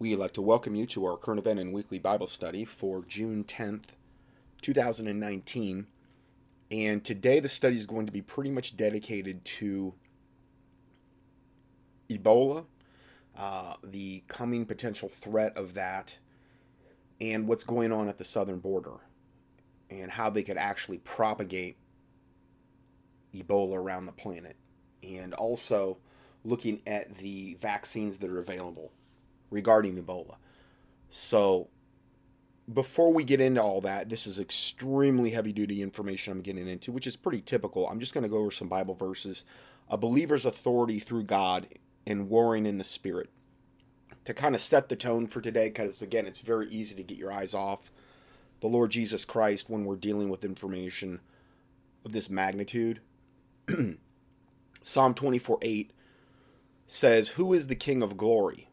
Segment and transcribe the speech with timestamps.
[0.00, 3.42] We'd like to welcome you to our current event and weekly Bible study for June
[3.42, 3.86] 10th,
[4.62, 5.88] 2019.
[6.70, 9.92] And today the study is going to be pretty much dedicated to
[12.08, 12.64] Ebola,
[13.36, 16.16] uh, the coming potential threat of that,
[17.20, 19.00] and what's going on at the southern border,
[19.90, 21.76] and how they could actually propagate
[23.34, 24.54] Ebola around the planet.
[25.02, 25.98] And also
[26.44, 28.92] looking at the vaccines that are available
[29.50, 30.36] regarding Ebola.
[31.10, 31.68] So,
[32.72, 36.92] before we get into all that, this is extremely heavy duty information I'm getting into,
[36.92, 37.88] which is pretty typical.
[37.88, 39.44] I'm just going to go over some Bible verses.
[39.88, 41.68] A believer's authority through God
[42.06, 43.30] and warring in the Spirit.
[44.26, 47.16] To kind of set the tone for today, because again, it's very easy to get
[47.16, 47.90] your eyes off
[48.60, 51.20] the Lord Jesus Christ when we're dealing with information
[52.04, 53.00] of this magnitude.
[54.82, 55.92] Psalm 24 8
[56.86, 58.67] says, Who is the King of glory?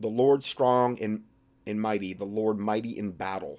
[0.00, 1.24] The Lord strong and,
[1.66, 3.58] and mighty, the Lord mighty in battle.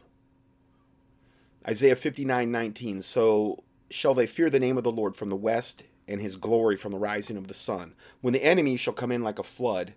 [1.68, 3.02] Isaiah 59 19.
[3.02, 6.76] So shall they fear the name of the Lord from the west, and his glory
[6.76, 7.94] from the rising of the sun.
[8.22, 9.94] When the enemy shall come in like a flood,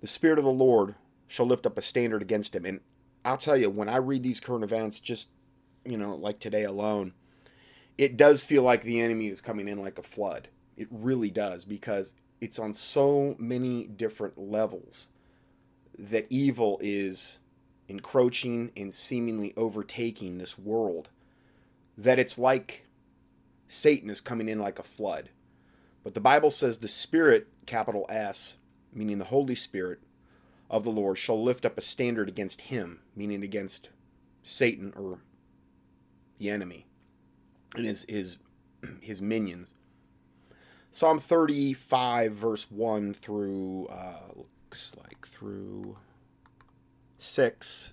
[0.00, 0.94] the Spirit of the Lord
[1.26, 2.64] shall lift up a standard against him.
[2.64, 2.80] And
[3.24, 5.30] I'll tell you, when I read these current events, just,
[5.84, 7.12] you know, like today alone,
[7.98, 10.46] it does feel like the enemy is coming in like a flood.
[10.76, 15.08] It really does, because it's on so many different levels
[15.98, 17.38] that evil is
[17.88, 21.08] encroaching and seemingly overtaking this world,
[21.96, 22.86] that it's like
[23.68, 25.30] Satan is coming in like a flood.
[26.04, 28.56] But the Bible says the Spirit, capital S,
[28.92, 30.00] meaning the Holy Spirit
[30.70, 33.88] of the Lord, shall lift up a standard against him, meaning against
[34.42, 35.18] Satan or
[36.38, 36.86] the enemy
[37.76, 38.38] and his his
[39.00, 39.68] his minions.
[40.92, 45.96] Psalm 35, verse 1 through uh, looks like through
[47.18, 47.92] six,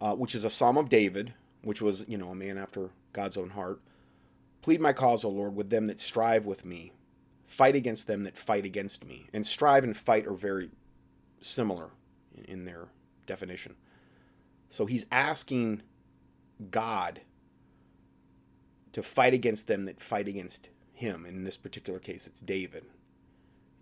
[0.00, 3.36] uh, which is a psalm of David, which was, you know, a man after God's
[3.36, 3.80] own heart.
[4.62, 6.92] Plead my cause, O Lord, with them that strive with me.
[7.46, 9.26] Fight against them that fight against me.
[9.32, 10.70] And strive and fight are very
[11.40, 11.90] similar
[12.46, 12.88] in their
[13.26, 13.74] definition.
[14.70, 15.82] So he's asking
[16.70, 17.20] God
[18.92, 21.26] to fight against them that fight against him.
[21.26, 22.84] In this particular case, it's David.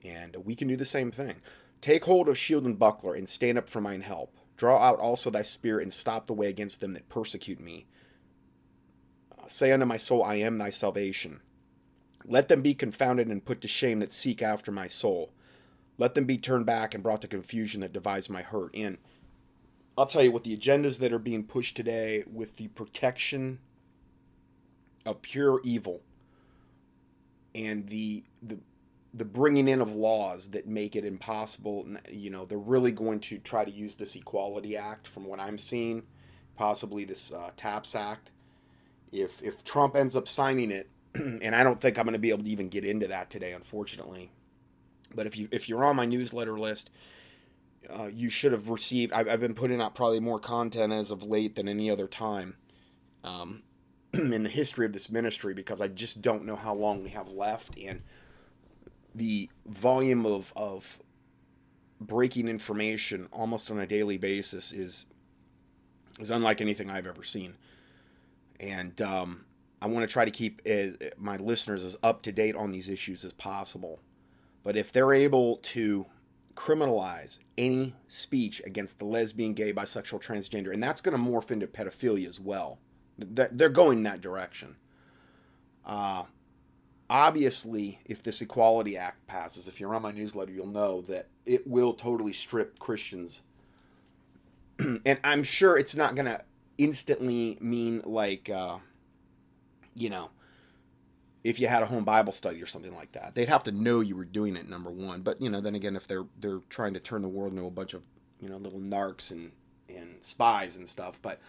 [0.05, 1.37] And we can do the same thing.
[1.81, 4.37] Take hold of shield and buckler, and stand up for mine help.
[4.57, 7.87] Draw out also thy spear, and stop the way against them that persecute me.
[9.39, 11.41] Uh, say unto my soul, I am thy salvation.
[12.27, 15.33] Let them be confounded and put to shame that seek after my soul.
[15.97, 18.75] Let them be turned back and brought to confusion that devise my hurt.
[18.75, 18.99] And
[19.97, 23.59] I'll tell you, with the agendas that are being pushed today, with the protection
[25.07, 26.03] of pure evil,
[27.55, 28.59] and the the
[29.13, 31.87] the bringing in of laws that make it impossible.
[32.11, 35.59] You know, they're really going to try to use this Equality Act, from what I'm
[35.59, 36.05] seeing,
[36.57, 38.31] possibly this uh, TAPS Act.
[39.13, 42.31] If if Trump ends up signing it, and I don't think I'm going to be
[42.31, 44.31] able to even get into that today, unfortunately.
[45.15, 46.91] But if you if you're on my newsletter list,
[47.89, 49.13] uh, you should have received.
[49.13, 52.55] I've, I've been putting out probably more content as of late than any other time.
[53.25, 53.63] Um,
[54.13, 57.29] in the history of this ministry because I just don't know how long we have
[57.29, 58.03] left and
[59.15, 60.99] the volume of, of
[62.01, 65.07] breaking information almost on a daily basis is
[66.19, 67.55] is unlike anything I've ever seen.
[68.59, 69.45] And um,
[69.81, 72.89] I want to try to keep as, my listeners as up to date on these
[72.91, 74.01] issues as possible.
[74.63, 76.05] But if they're able to
[76.55, 81.67] criminalize any speech against the lesbian, gay, bisexual, transgender, and that's going to morph into
[81.67, 82.79] pedophilia as well,
[83.17, 84.77] they're going that direction.
[85.87, 86.25] Uh,
[87.11, 91.67] obviously, if this Equality Act passes, if you're on my newsletter, you'll know that it
[91.67, 93.43] will totally strip Christians.
[94.79, 96.41] and I'm sure it's not going to
[96.79, 98.79] instantly mean like, uh,
[99.97, 100.31] you know,
[101.43, 103.35] if you had a home Bible study or something like that.
[103.35, 105.23] They'd have to know you were doing it, number one.
[105.23, 107.71] But you know, then again, if they're they're trying to turn the world into a
[107.71, 108.03] bunch of
[108.41, 109.53] you know little narcs and
[109.89, 111.41] and spies and stuff, but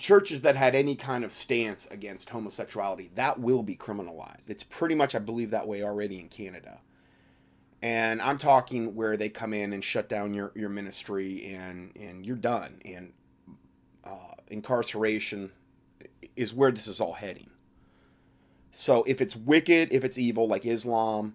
[0.00, 4.48] churches that had any kind of stance against homosexuality, that will be criminalized.
[4.48, 6.80] It's pretty much, I believe, that way already in Canada.
[7.82, 12.26] And I'm talking where they come in and shut down your, your ministry and, and
[12.26, 12.80] you're done.
[12.84, 13.12] And
[14.04, 15.52] uh, incarceration
[16.36, 17.50] is where this is all heading.
[18.72, 21.34] So if it's wicked, if it's evil, like Islam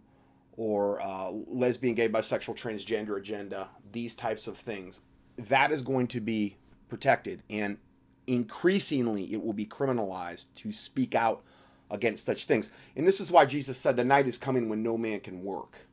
[0.58, 5.02] or uh, lesbian, gay, bisexual, transgender agenda, these types of things,
[5.38, 6.58] that is going to be
[6.88, 7.44] protected.
[7.50, 7.78] And
[8.28, 11.44] increasingly it will be criminalized to speak out
[11.92, 12.72] against such things.
[12.96, 15.88] And this is why Jesus said, The night is coming when no man can work.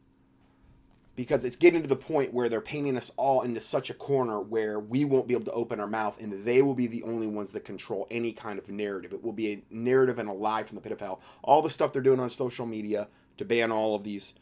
[1.15, 4.41] because it's getting to the point where they're painting us all into such a corner
[4.41, 7.27] where we won't be able to open our mouth and they will be the only
[7.27, 9.13] ones that control any kind of narrative.
[9.13, 11.21] It will be a narrative and a lie from the pit of hell.
[11.43, 14.35] All the stuff they're doing on social media to ban all of these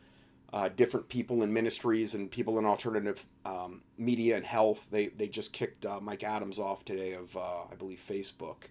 [0.52, 4.86] uh, different people in ministries and people in alternative um, media and health.
[4.90, 8.68] They, they just kicked uh, Mike Adams off today of, uh, I believe, Facebook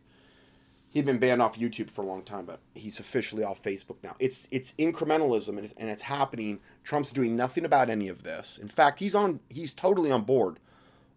[0.89, 4.15] he'd been banned off YouTube for a long time, but he's officially off Facebook now.
[4.19, 6.59] It's it's incrementalism and it's, and it's happening.
[6.83, 8.57] Trump's doing nothing about any of this.
[8.57, 10.59] In fact, he's on he's totally on board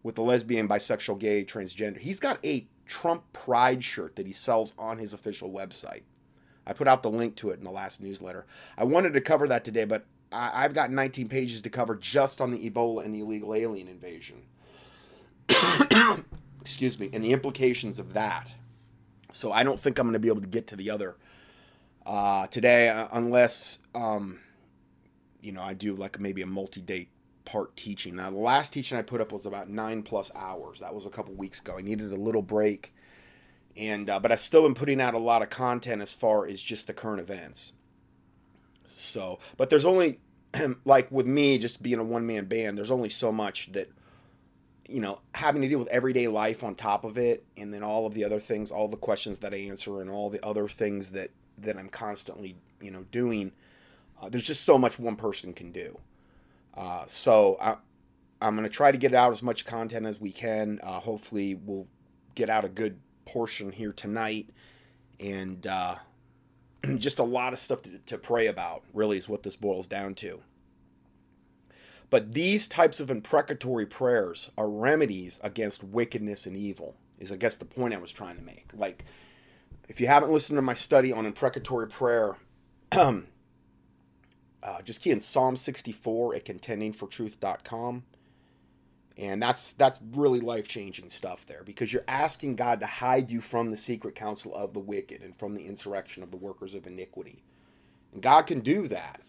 [0.03, 1.99] with the lesbian, bisexual, gay, transgender.
[1.99, 6.03] He's got a Trump pride shirt that he sells on his official website.
[6.67, 8.47] I put out the link to it in the last newsletter.
[8.77, 12.41] I wanted to cover that today, but I, I've got 19 pages to cover just
[12.41, 14.43] on the Ebola and the illegal alien invasion.
[16.61, 18.53] Excuse me, and the implications of that
[19.33, 21.17] so I don't think I'm going to be able to get to the other
[22.07, 24.41] uh, today uh, unless, um,
[25.41, 27.09] you know, I do like maybe a multi-day
[27.45, 28.17] part teaching.
[28.17, 30.81] Now, the last teaching I put up was about nine plus hours.
[30.81, 31.79] That was a couple weeks ago.
[31.79, 32.95] I needed a little break,
[33.77, 36.61] and uh, but I've still been putting out a lot of content as far as
[36.61, 37.73] just the current events.
[38.87, 40.21] So, but there's only
[40.85, 42.79] like with me just being a one man band.
[42.79, 43.91] There's only so much that
[44.89, 48.07] you know, having to deal with everyday life on top of it, and then all
[48.07, 51.11] of the other things, all the questions that I answer, and all the other things
[51.11, 53.53] that that I'm constantly, you know, doing.
[54.21, 55.99] Uh, there's just so much one person can do.
[56.77, 57.77] Uh, so I,
[58.41, 60.79] I'm going to try to get out as much content as we can.
[60.83, 61.87] Uh, hopefully, we'll
[62.35, 64.49] get out a good portion here tonight,
[65.21, 65.97] and uh,
[66.97, 68.85] just a lot of stuff to, to pray about.
[68.93, 70.41] Really, is what this boils down to.
[72.11, 77.57] But these types of imprecatory prayers are remedies against wickedness and evil, is I guess
[77.57, 78.69] the point I was trying to make.
[78.75, 79.07] Like,
[79.89, 82.37] if you haven't listened to my study on imprecatory prayer,
[82.93, 83.23] uh,
[84.85, 88.03] just key in Psalm 64 at contendingfortruth.com.
[89.19, 93.41] And that's that's really life changing stuff there because you're asking God to hide you
[93.41, 96.87] from the secret counsel of the wicked and from the insurrection of the workers of
[96.87, 97.43] iniquity.
[98.13, 99.21] And God can do that.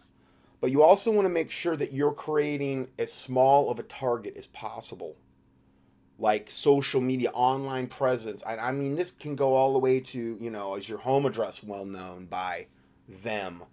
[0.60, 4.36] But you also want to make sure that you're creating as small of a target
[4.36, 5.16] as possible.
[6.18, 8.42] Like social media, online presence.
[8.46, 11.26] I, I mean, this can go all the way to, you know, is your home
[11.26, 12.68] address well known by
[13.06, 13.64] them?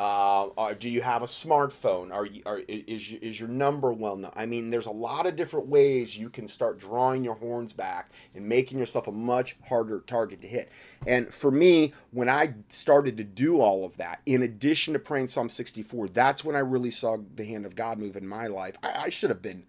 [0.00, 2.10] Uh, or do you have a smartphone?
[2.10, 4.32] Are you, are, is, is your number well known?
[4.34, 8.10] I mean, there's a lot of different ways you can start drawing your horns back
[8.34, 10.72] and making yourself a much harder target to hit.
[11.06, 15.26] And for me, when I started to do all of that, in addition to praying
[15.26, 18.76] Psalm 64, that's when I really saw the hand of God move in my life.
[18.82, 19.64] I, I should have been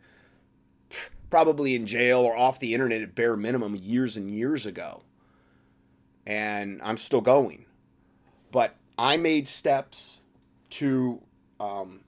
[1.30, 5.04] probably in jail or off the internet at bare minimum years and years ago.
[6.26, 7.66] And I'm still going.
[8.54, 10.21] But I made steps
[10.72, 11.22] to
[11.60, 12.02] um,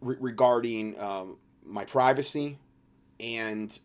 [0.00, 2.58] re- regarding um, my privacy,
[3.20, 3.76] and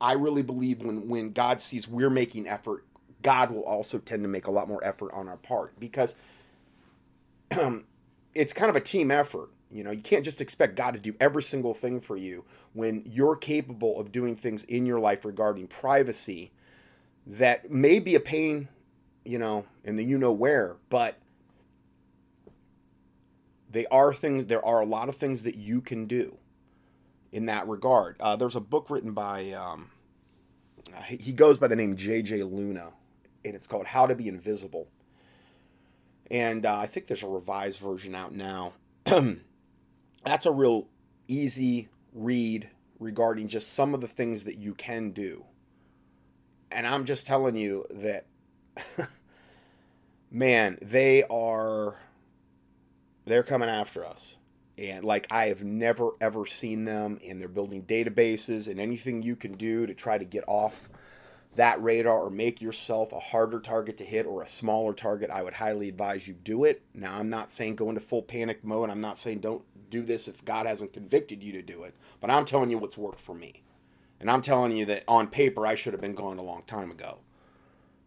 [0.00, 2.84] I really believe when when God sees we're making effort,
[3.22, 6.16] God will also tend to make a lot more effort on our part because
[8.34, 9.50] it's kind of a team effort.
[9.70, 12.44] You know, you can't just expect God to do every single thing for you
[12.74, 16.52] when you're capable of doing things in your life regarding privacy
[17.26, 18.68] that may be a pain,
[19.24, 21.18] you know, in the you know where, but
[23.72, 26.36] they are things there are a lot of things that you can do
[27.32, 28.16] in that regard.
[28.20, 29.90] Uh, there's a book written by um,
[31.06, 32.90] he goes by the name jj luna
[33.44, 34.86] and it's called how to be invisible.
[36.30, 38.74] And uh, i think there's a revised version out now.
[40.24, 40.86] That's a real
[41.26, 42.68] easy read
[43.00, 45.44] regarding just some of the things that you can do.
[46.70, 48.26] And i'm just telling you that
[50.30, 51.96] man they are
[53.32, 54.36] they're coming after us.
[54.78, 59.36] And like I have never ever seen them, and they're building databases and anything you
[59.36, 60.88] can do to try to get off
[61.54, 65.42] that radar or make yourself a harder target to hit or a smaller target, I
[65.42, 66.82] would highly advise you do it.
[66.94, 68.88] Now, I'm not saying go into full panic mode.
[68.88, 72.30] I'm not saying don't do this if God hasn't convicted you to do it, but
[72.30, 73.62] I'm telling you what's worked for me.
[74.18, 76.90] And I'm telling you that on paper, I should have been gone a long time
[76.90, 77.18] ago.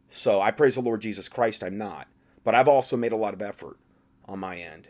[0.09, 2.07] So I praise the Lord Jesus Christ, I'm not.
[2.43, 3.77] But I've also made a lot of effort
[4.27, 4.87] on my end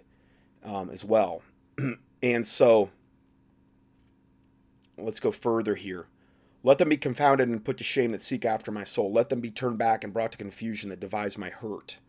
[0.66, 1.42] um, as well.
[2.24, 2.90] and so
[4.98, 6.08] let's go further here.
[6.64, 9.12] Let them be confounded and put to shame that seek after my soul.
[9.12, 12.00] Let them be turned back and brought to confusion that devise my hurt.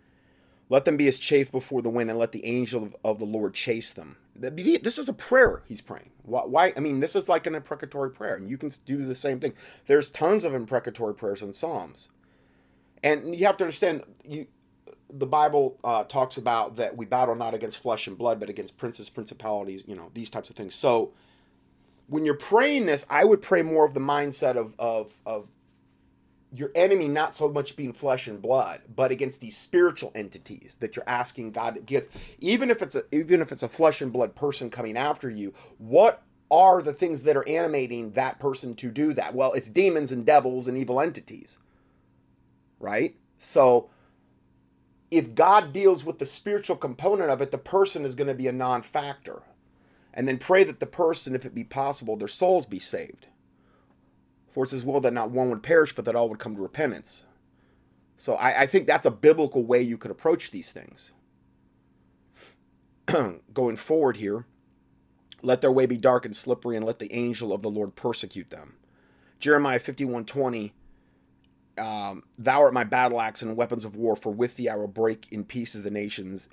[0.68, 3.24] Let them be as chaff before the wind, and let the angel of, of the
[3.24, 4.16] Lord chase them.
[4.34, 6.10] This is a prayer he's praying.
[6.22, 6.72] Why, why?
[6.76, 9.52] I mean, this is like an imprecatory prayer, and you can do the same thing.
[9.86, 12.10] There's tons of imprecatory prayers in Psalms,
[13.04, 14.02] and you have to understand.
[14.24, 14.48] You
[15.12, 18.76] the Bible uh, talks about that we battle not against flesh and blood, but against
[18.76, 20.74] princes, principalities, you know, these types of things.
[20.74, 21.12] So
[22.08, 25.48] when you're praying this, I would pray more of the mindset of of of
[26.52, 30.96] your enemy not so much being flesh and blood, but against these spiritual entities that
[30.96, 31.74] you're asking God.
[31.74, 35.28] Because even if it's a even if it's a flesh and blood person coming after
[35.28, 39.34] you, what are the things that are animating that person to do that?
[39.34, 41.58] Well, it's demons and devils and evil entities,
[42.78, 43.16] right?
[43.36, 43.90] So
[45.10, 48.48] if God deals with the spiritual component of it, the person is going to be
[48.48, 49.42] a non-factor.
[50.12, 53.26] And then pray that the person, if it be possible, their souls be saved.
[54.52, 56.62] For it's as well that not one would perish, but that all would come to
[56.62, 57.24] repentance.
[58.16, 61.12] So I, I think that's a biblical way you could approach these things.
[63.52, 64.46] Going forward here,
[65.42, 68.48] let their way be dark and slippery, and let the angel of the Lord persecute
[68.48, 68.76] them.
[69.38, 70.72] Jeremiah 51 20,
[71.78, 74.88] um, Thou art my battle axe and weapons of war, for with thee I will
[74.88, 76.48] break in pieces the nations,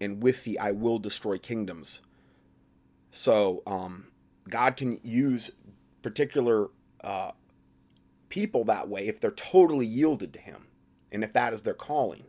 [0.00, 2.00] and with thee I will destroy kingdoms.
[3.10, 4.06] So um,
[4.48, 5.50] God can use
[6.02, 6.68] particular
[7.02, 7.32] uh,
[8.28, 10.66] people that way if they're totally yielded to Him
[11.12, 12.24] and if that is their calling.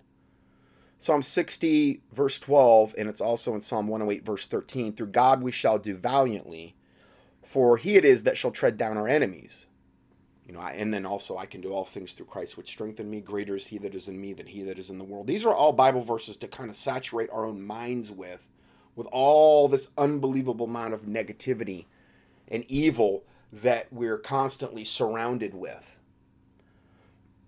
[0.97, 5.51] Psalm 60, verse 12, and it's also in Psalm 108, verse 13 Through God we
[5.51, 6.75] shall do valiantly,
[7.43, 9.65] for He it is that shall tread down our enemies.
[10.51, 13.21] You know, and then also I can do all things through Christ which strengthen me.
[13.21, 15.25] Greater is He that is in me than He that is in the world.
[15.25, 18.45] These are all Bible verses to kind of saturate our own minds with,
[18.93, 21.85] with all this unbelievable amount of negativity
[22.49, 25.95] and evil that we're constantly surrounded with.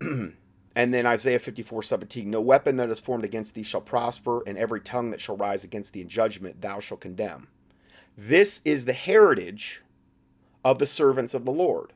[0.00, 0.34] and
[0.74, 4.80] then Isaiah 54 17, no weapon that is formed against thee shall prosper, and every
[4.80, 7.48] tongue that shall rise against thee in judgment thou shalt condemn.
[8.16, 9.82] This is the heritage
[10.64, 11.92] of the servants of the Lord.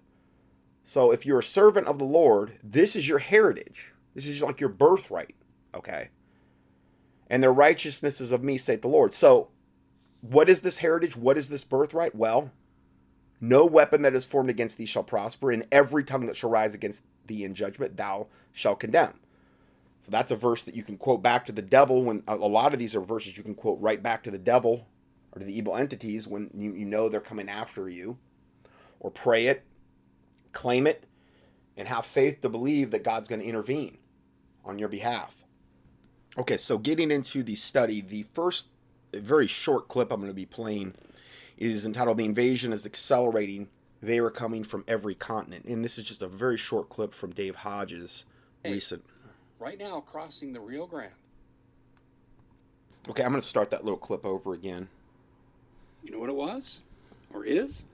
[0.89, 3.93] So if you're a servant of the Lord, this is your heritage.
[4.15, 5.35] This is like your birthright,
[5.75, 6.09] okay?
[7.29, 9.13] And their righteousness is of me, saith the Lord.
[9.13, 9.49] So
[10.23, 11.15] what is this heritage?
[11.15, 12.15] What is this birthright?
[12.15, 12.53] Well,
[13.39, 16.73] no weapon that is formed against thee shall prosper, and every tongue that shall rise
[16.73, 19.21] against thee in judgment thou shalt condemn.
[20.01, 22.73] So that's a verse that you can quote back to the devil when a lot
[22.73, 24.87] of these are verses you can quote right back to the devil
[25.33, 28.17] or to the evil entities when you, you know they're coming after you.
[29.01, 29.65] Or pray it,
[30.53, 31.05] claim it,
[31.77, 33.99] and have faith to believe that God's going to intervene
[34.65, 35.35] on your behalf.
[36.37, 38.69] Okay, so getting into the study, the first
[39.13, 40.95] very short clip I'm going to be playing
[41.57, 43.69] is entitled The Invasion is Accelerating.
[44.01, 45.65] They are coming from every continent.
[45.65, 48.25] And this is just a very short clip from Dave Hodges'
[48.63, 49.05] hey, recent.
[49.59, 51.13] Right now, crossing the Rio Grande.
[53.09, 54.89] Okay, I'm going to start that little clip over again.
[56.05, 56.81] You know what it was?
[57.33, 57.85] Or is?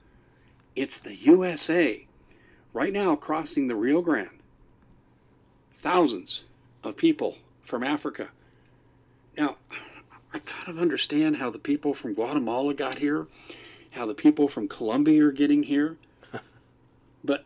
[0.76, 2.06] It's the USA.
[2.74, 4.28] Right now, crossing the Rio Grande.
[5.80, 6.42] Thousands
[6.82, 8.28] of people from Africa.
[9.38, 9.56] Now,
[10.32, 13.28] I kind of understand how the people from Guatemala got here,
[13.92, 15.96] how the people from Colombia are getting here.
[17.24, 17.44] but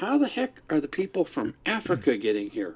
[0.00, 2.74] how the heck are the people from Africa getting here?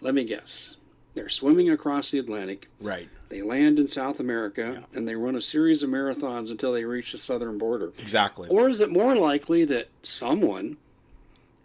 [0.00, 0.76] Let me guess.
[1.14, 2.68] They're swimming across the Atlantic.
[2.80, 3.08] Right.
[3.28, 4.98] They land in South America yeah.
[4.98, 7.92] and they run a series of marathons until they reach the southern border.
[7.98, 8.48] Exactly.
[8.48, 10.78] Or is it more likely that someone,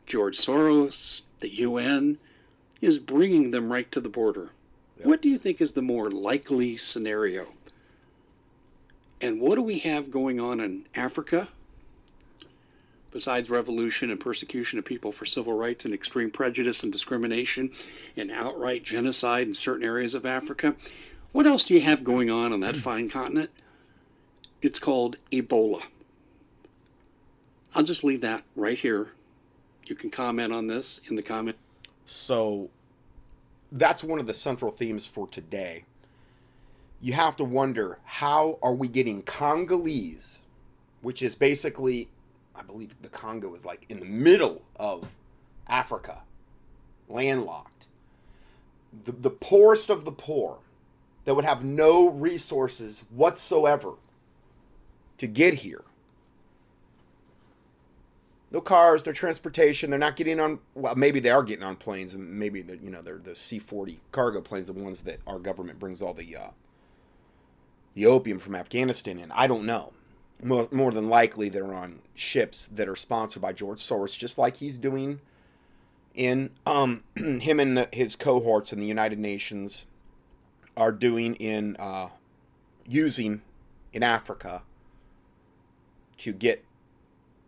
[0.05, 2.17] George Soros, the UN,
[2.81, 4.51] is bringing them right to the border?
[4.97, 5.07] Yep.
[5.07, 7.47] What do you think is the more likely scenario?
[9.19, 11.49] And what do we have going on in Africa?
[13.11, 17.71] Besides revolution and persecution of people for civil rights and extreme prejudice and discrimination
[18.17, 20.75] and outright genocide in certain areas of Africa,
[21.31, 23.49] what else do you have going on on that fine continent?
[24.61, 25.83] It's called Ebola.
[27.73, 29.09] I'll just leave that right here.
[29.85, 31.57] You can comment on this in the comment.
[32.05, 32.69] So
[33.71, 35.85] that's one of the central themes for today.
[37.01, 40.41] You have to wonder how are we getting Congolese,
[41.01, 42.09] which is basically,
[42.55, 45.07] I believe the Congo is like in the middle of
[45.67, 46.21] Africa,
[47.07, 47.87] landlocked.
[49.03, 50.59] The, the poorest of the poor
[51.25, 53.93] that would have no resources whatsoever
[55.17, 55.83] to get here
[58.51, 59.89] no cars, no transportation.
[59.89, 60.59] They're not getting on.
[60.73, 63.59] Well, maybe they are getting on planes, and maybe the you know they're the C
[63.59, 66.49] forty cargo planes, the ones that our government brings all the uh,
[67.95, 69.31] the opium from Afghanistan in.
[69.31, 69.93] I don't know.
[70.43, 74.57] More, more than likely, they're on ships that are sponsored by George Soros, just like
[74.57, 75.21] he's doing
[76.13, 79.85] in um, him and the, his cohorts in the United Nations
[80.75, 82.09] are doing in uh,
[82.87, 83.41] using
[83.93, 84.61] in Africa
[86.17, 86.63] to get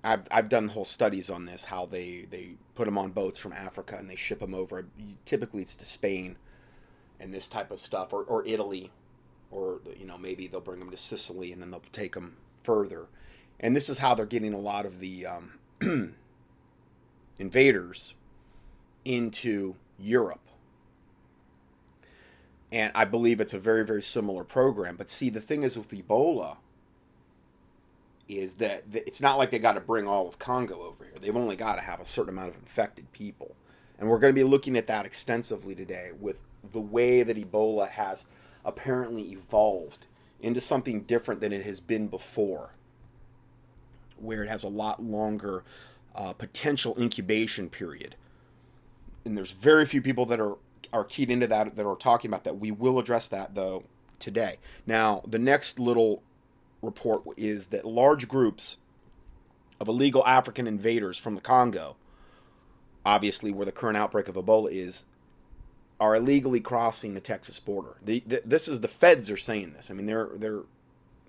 [0.07, 3.53] I've, I've done whole studies on this how they they put them on boats from
[3.53, 4.87] Africa and they ship them over
[5.25, 6.37] typically it's to Spain
[7.19, 8.91] and this type of stuff or, or Italy
[9.51, 13.07] or you know maybe they'll bring them to Sicily and then they'll take them further
[13.59, 15.53] And this is how they're getting a lot of the um,
[17.39, 18.15] invaders
[19.05, 20.41] into Europe.
[22.71, 24.97] And I believe it's a very, very similar program.
[24.97, 26.57] But see, the thing is with Ebola
[28.27, 31.13] is that it's not like they got to bring all of Congo over here.
[31.19, 33.55] They've only got to have a certain amount of infected people.
[33.99, 36.41] And we're going to be looking at that extensively today with
[36.71, 38.25] the way that Ebola has
[38.65, 40.05] apparently evolved
[40.41, 42.73] into something different than it has been before,
[44.17, 45.63] where it has a lot longer
[46.15, 48.15] uh, potential incubation period.
[49.25, 50.55] And there's very few people that are
[50.93, 52.59] are keyed into that that are talking about that.
[52.59, 53.83] We will address that though
[54.19, 54.57] today.
[54.85, 56.23] Now, the next little
[56.81, 58.77] report is that large groups
[59.79, 61.95] of illegal African invaders from the Congo,
[63.05, 65.05] obviously where the current outbreak of Ebola is,
[65.99, 67.97] are illegally crossing the Texas border.
[68.03, 69.89] The, the, this is the feds are saying this.
[69.89, 70.61] I mean, they're they're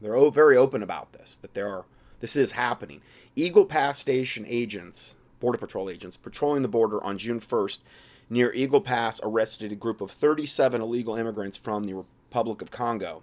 [0.01, 1.85] they're very open about this that there are
[2.21, 3.01] this is happening.
[3.37, 7.79] Eagle Pass Station agents, Border Patrol agents, patrolling the border on June 1st
[8.29, 13.23] near Eagle Pass arrested a group of 37 illegal immigrants from the Republic of Congo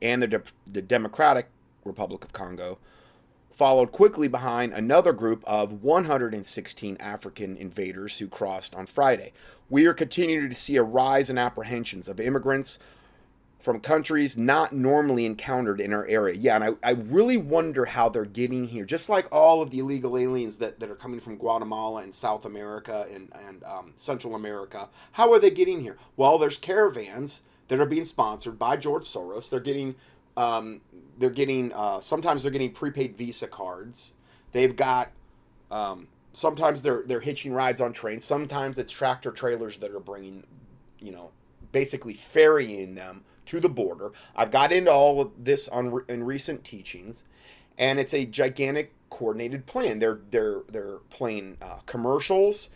[0.00, 1.48] and the, De- the Democratic
[1.84, 2.78] Republic of Congo,
[3.52, 9.32] followed quickly behind another group of 116 African invaders who crossed on Friday.
[9.70, 12.78] We are continuing to see a rise in apprehensions of immigrants
[13.66, 16.36] from countries not normally encountered in our area.
[16.36, 18.84] Yeah, and I, I really wonder how they're getting here.
[18.84, 22.44] Just like all of the illegal aliens that, that are coming from Guatemala and South
[22.44, 25.96] America and, and um, Central America, how are they getting here?
[26.16, 29.50] Well, there's caravans that are being sponsored by George Soros.
[29.50, 29.94] They're getting,
[30.36, 30.80] um,
[31.18, 34.14] they're getting, uh, sometimes they're getting prepaid Visa cards.
[34.52, 35.10] They've got,
[35.70, 38.24] um, sometimes they're they're hitching rides on trains.
[38.24, 40.44] Sometimes it's tractor trailers that are bringing,
[41.00, 41.30] you know,
[41.72, 44.12] basically ferrying them to the border.
[44.34, 47.24] I've got into all of this on in recent teachings,
[47.78, 49.98] and it's a gigantic coordinated plan.
[49.98, 52.70] They're they're they're playing uh, commercials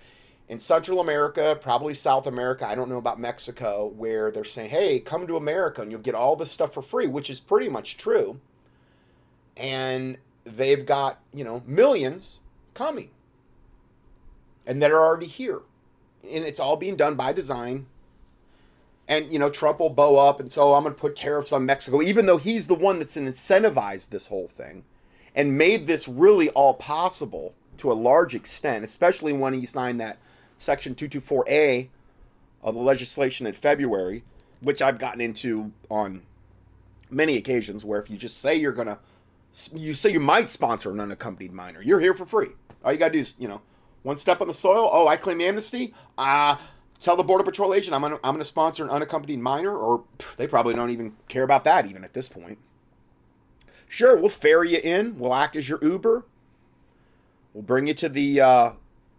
[0.50, 2.66] in Central America, probably South America.
[2.66, 6.16] I don't know about Mexico, where they're saying, "Hey, come to America and you'll get
[6.16, 8.40] all this stuff for free," which is pretty much true.
[9.56, 12.40] And they've got you know millions
[12.74, 13.10] coming,
[14.66, 15.62] and that are already here,
[16.24, 17.86] and it's all being done by design
[19.06, 21.52] and you know Trump will bow up and so oh, I'm going to put tariffs
[21.52, 24.84] on Mexico, even though he's the one that's incentivized this whole thing,
[25.32, 30.18] and made this really all possible to a large extent, especially when he signed that
[30.60, 31.88] Section 224A
[32.62, 34.22] of the legislation in February,
[34.60, 36.22] which I've gotten into on
[37.10, 38.98] many occasions, where if you just say you're going to,
[39.74, 42.50] you say you might sponsor an unaccompanied minor, you're here for free.
[42.84, 43.62] All you got to do is, you know,
[44.02, 44.88] one step on the soil.
[44.92, 45.94] Oh, I claim amnesty.
[46.18, 46.56] Uh,
[46.98, 50.04] tell the border patrol agent I'm gonna I'm gonna sponsor an unaccompanied minor, or
[50.36, 52.58] they probably don't even care about that even at this point.
[53.88, 55.18] Sure, we'll ferry you in.
[55.18, 56.24] We'll act as your Uber.
[57.52, 58.72] We'll bring you to the uh,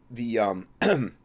[0.10, 0.68] the um,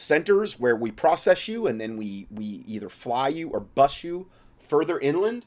[0.00, 4.26] centers where we process you, and then we we either fly you or bus you
[4.58, 5.44] further inland,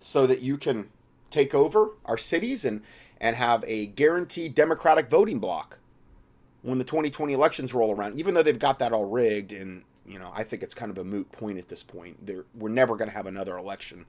[0.00, 0.88] so that you can
[1.30, 2.82] take over our cities and
[3.20, 5.78] and have a guaranteed Democratic voting block
[6.62, 10.18] when the 2020 elections roll around, even though they've got that all rigged, and you
[10.18, 12.24] know, I think it's kind of a moot point at this point.
[12.24, 14.06] They're, we're never going to have another election.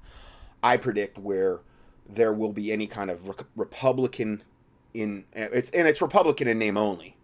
[0.61, 1.61] I predict where
[2.07, 4.43] there will be any kind of re- Republican
[4.93, 7.16] in it's and it's Republican in name only,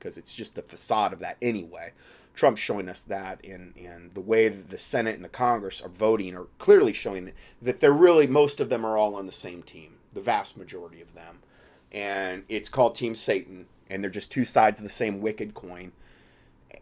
[0.00, 1.92] because it's just the facade of that anyway.
[2.34, 5.88] Trump's showing us that, in, and the way that the Senate and the Congress are
[5.88, 7.32] voting are clearly showing
[7.62, 11.00] that they're really most of them are all on the same team, the vast majority
[11.00, 11.40] of them,
[11.92, 15.92] and it's called Team Satan and they're just two sides of the same wicked coin.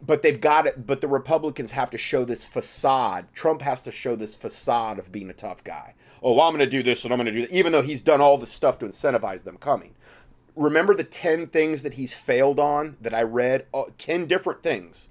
[0.01, 0.85] But they've got it.
[0.85, 3.25] But the Republicans have to show this facade.
[3.33, 5.95] Trump has to show this facade of being a tough guy.
[6.21, 7.81] Oh, well, I'm going to do this and I'm going to do that, even though
[7.81, 9.95] he's done all the stuff to incentivize them coming.
[10.59, 13.65] Remember the 10 things that he's failed on that I read?
[13.73, 15.07] Oh, 10 different things.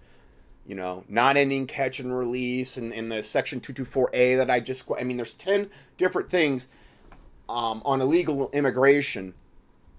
[0.66, 4.84] You know, not ending catch and release and in the section 224A that I just,
[4.98, 6.68] I mean, there's 10 different things
[7.48, 9.32] um, on illegal immigration,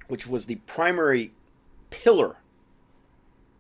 [0.08, 1.32] which was the primary
[1.90, 2.38] pillar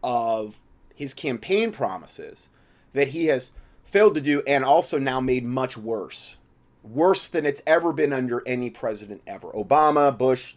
[0.03, 0.59] of
[0.93, 2.49] his campaign promises
[2.93, 3.51] that he has
[3.83, 6.37] failed to do and also now made much worse.
[6.83, 9.47] Worse than it's ever been under any president ever.
[9.53, 10.53] Obama, Bush,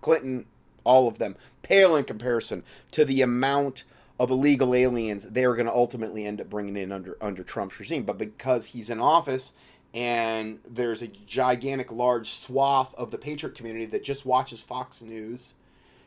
[0.00, 0.46] Clinton,
[0.84, 3.84] all of them pale in comparison to the amount
[4.18, 7.78] of illegal aliens they are going to ultimately end up bringing in under under Trump's
[7.78, 8.04] regime.
[8.04, 9.52] But because he's in office
[9.94, 15.54] and there's a gigantic large swath of the patriot community that just watches Fox News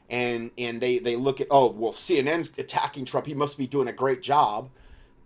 [0.10, 3.88] and and they they look at oh well CNN's attacking Trump he must be doing
[3.88, 4.70] a great job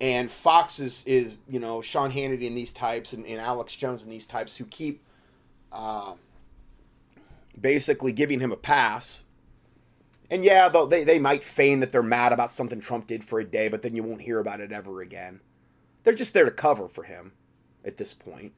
[0.02, 4.04] and Fox is is you know Sean Hannity and these types and, and Alex Jones
[4.04, 5.04] and these types who keep
[5.72, 6.14] uh,
[7.60, 9.24] basically giving him a pass.
[10.32, 13.40] And yeah, though they, they might feign that they're mad about something Trump did for
[13.40, 15.40] a day, but then you won't hear about it ever again.
[16.04, 17.34] They're just there to cover for him
[17.84, 18.54] at this point.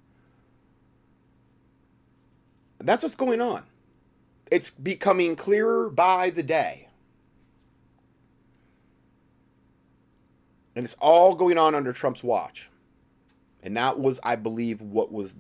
[2.80, 3.64] And that's what's going on.
[4.50, 6.90] It's becoming clearer by the day.
[10.76, 12.70] And it's all going on under Trump's watch.
[13.64, 15.36] And that was, I believe, what was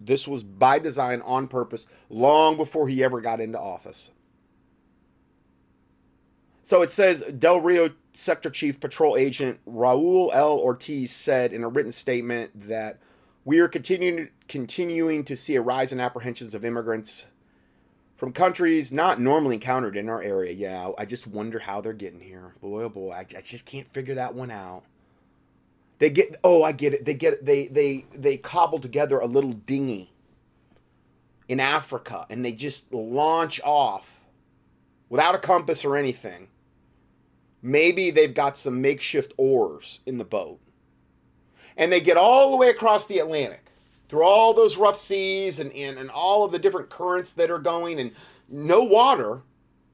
[0.00, 4.10] this was by design on purpose long before he ever got into office.
[6.62, 10.58] So it says Del Rio Sector Chief Patrol Agent Raul L.
[10.58, 12.98] Ortiz said in a written statement that
[13.44, 17.26] we are continuing continuing to see a rise in apprehensions of immigrants
[18.16, 20.52] from countries not normally encountered in our area.
[20.52, 22.54] Yeah, I just wonder how they're getting here.
[22.60, 24.84] Boy, oh boy, I, I just can't figure that one out.
[25.98, 27.04] They get oh, I get it.
[27.04, 30.12] They get they they they cobble together a little dinghy
[31.48, 34.20] in Africa and they just launch off
[35.08, 36.48] without a compass or anything.
[37.62, 40.58] Maybe they've got some makeshift oars in the boat.
[41.76, 43.66] And they get all the way across the Atlantic
[44.08, 47.58] through all those rough seas and, and, and all of the different currents that are
[47.58, 48.10] going and
[48.48, 49.42] no water,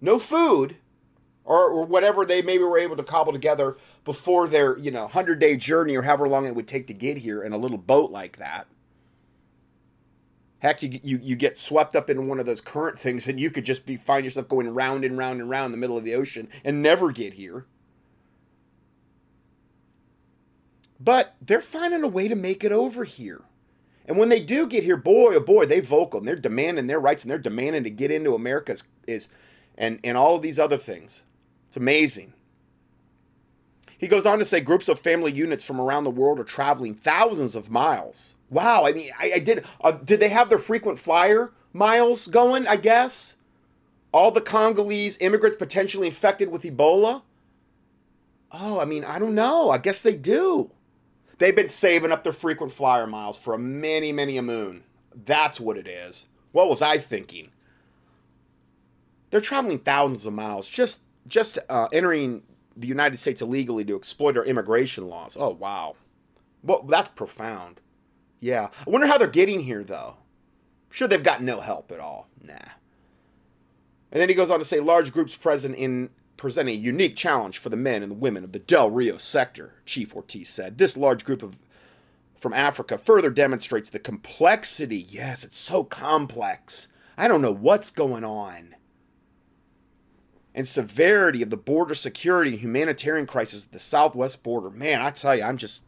[0.01, 0.77] no food,
[1.49, 5.39] or, or whatever they maybe were able to cobble together before their you know 100
[5.39, 8.11] day journey or however long it would take to get here in a little boat
[8.11, 8.67] like that
[10.61, 13.51] heck you, you, you get swept up in one of those current things and you
[13.51, 16.05] could just be find yourself going round and round and round in the middle of
[16.05, 17.67] the ocean and never get here.
[21.01, 23.43] But they're finding a way to make it over here.
[24.07, 27.01] And when they do get here boy oh boy they vocal and they're demanding their
[27.01, 29.29] rights and they're demanding to get into america is, is
[29.77, 31.25] and and all of these other things.
[31.69, 32.33] It's amazing.
[33.99, 36.95] He goes on to say groups of family units from around the world are traveling
[36.95, 38.35] thousands of miles.
[38.51, 39.65] Wow, I mean, I, I did.
[39.81, 42.67] Uh, did they have their frequent flyer miles going?
[42.67, 43.37] I guess
[44.13, 47.23] all the Congolese immigrants potentially infected with Ebola.
[48.51, 49.71] Oh, I mean, I don't know.
[49.71, 50.71] I guess they do.
[51.37, 54.83] They've been saving up their frequent flyer miles for a many, many a moon.
[55.15, 56.27] That's what it is.
[56.53, 57.51] What was I thinking?
[59.31, 62.43] They're traveling thousands of miles just just uh, entering
[62.75, 65.37] the United States illegally to exploit our immigration laws.
[65.39, 65.97] Oh, wow.
[66.63, 67.81] Well, that's profound.
[68.41, 68.69] Yeah.
[68.87, 70.17] I wonder how they're getting here, though.
[70.17, 72.29] I'm sure they've got no help at all.
[72.43, 72.55] Nah.
[74.11, 77.59] And then he goes on to say large groups present in present a unique challenge
[77.59, 80.79] for the men and the women of the Del Rio sector, Chief Ortiz said.
[80.79, 81.59] This large group of
[82.37, 85.05] from Africa further demonstrates the complexity.
[85.09, 86.89] Yes, it's so complex.
[87.17, 88.77] I don't know what's going on
[90.55, 94.71] and severity of the border security and humanitarian crisis at the southwest border.
[94.71, 95.85] Man, I tell you, I'm just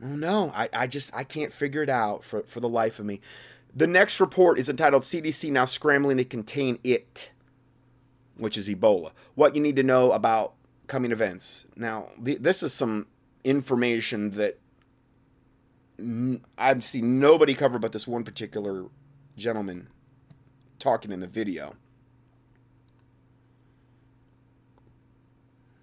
[0.00, 3.20] no, I, I just I can't figure it out for, for the life of me.
[3.74, 7.30] The next report is entitled CDC now scrambling to contain it,
[8.36, 9.12] which is Ebola.
[9.34, 10.54] What you need to know about
[10.86, 11.66] coming events.
[11.76, 13.06] Now, the, this is some
[13.44, 14.58] information that
[15.98, 18.86] n- I've seen nobody cover but this one particular
[19.36, 19.88] gentleman
[20.78, 21.74] talking in the video.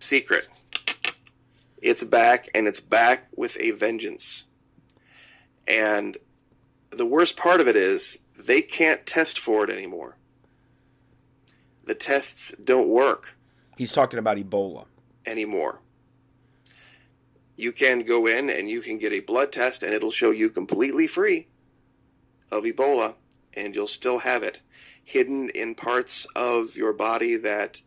[0.06, 0.47] secret.
[1.86, 4.45] It's back, and it's back with a vengeance.
[5.67, 6.17] And
[6.89, 10.17] the worst part of it is they can't test for it anymore.
[11.84, 13.36] The tests don't work.
[13.78, 14.86] He's talking about Ebola.
[15.28, 15.80] Anymore.
[17.56, 20.50] You can go in and you can get a blood test, and it'll show you
[20.50, 21.45] completely free
[22.52, 23.13] of Ebola,
[23.54, 24.58] and you'll still have it
[25.04, 27.82] hidden in parts of your body that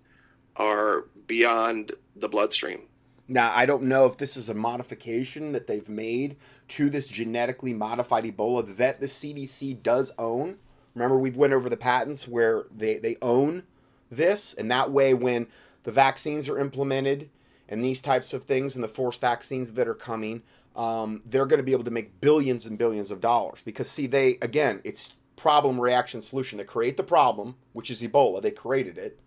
[0.54, 2.82] are beyond the bloodstream.
[3.30, 6.36] Now, I don't know if this is a modification that they've made
[6.68, 10.56] to this genetically modified Ebola that the CDC does own.
[10.94, 13.64] Remember, we went over the patents where they, they own
[14.10, 15.46] this, and that way, when
[15.82, 17.28] the vaccines are implemented
[17.68, 20.42] and these types of things and the forced vaccines that are coming,
[20.74, 23.60] um, they're going to be able to make billions and billions of dollars.
[23.62, 26.56] Because, see, they, again, it's problem, reaction, solution.
[26.56, 29.18] They create the problem, which is Ebola, they created it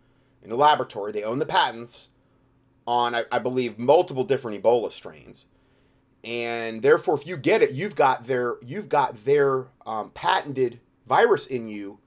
[0.43, 1.11] in a laboratory.
[1.11, 2.09] They own the patents
[2.87, 5.47] on, I, I believe, multiple different Ebola strains.
[6.23, 11.47] And therefore, if you get it, you've got their you've got their um, patented virus
[11.47, 11.97] in you,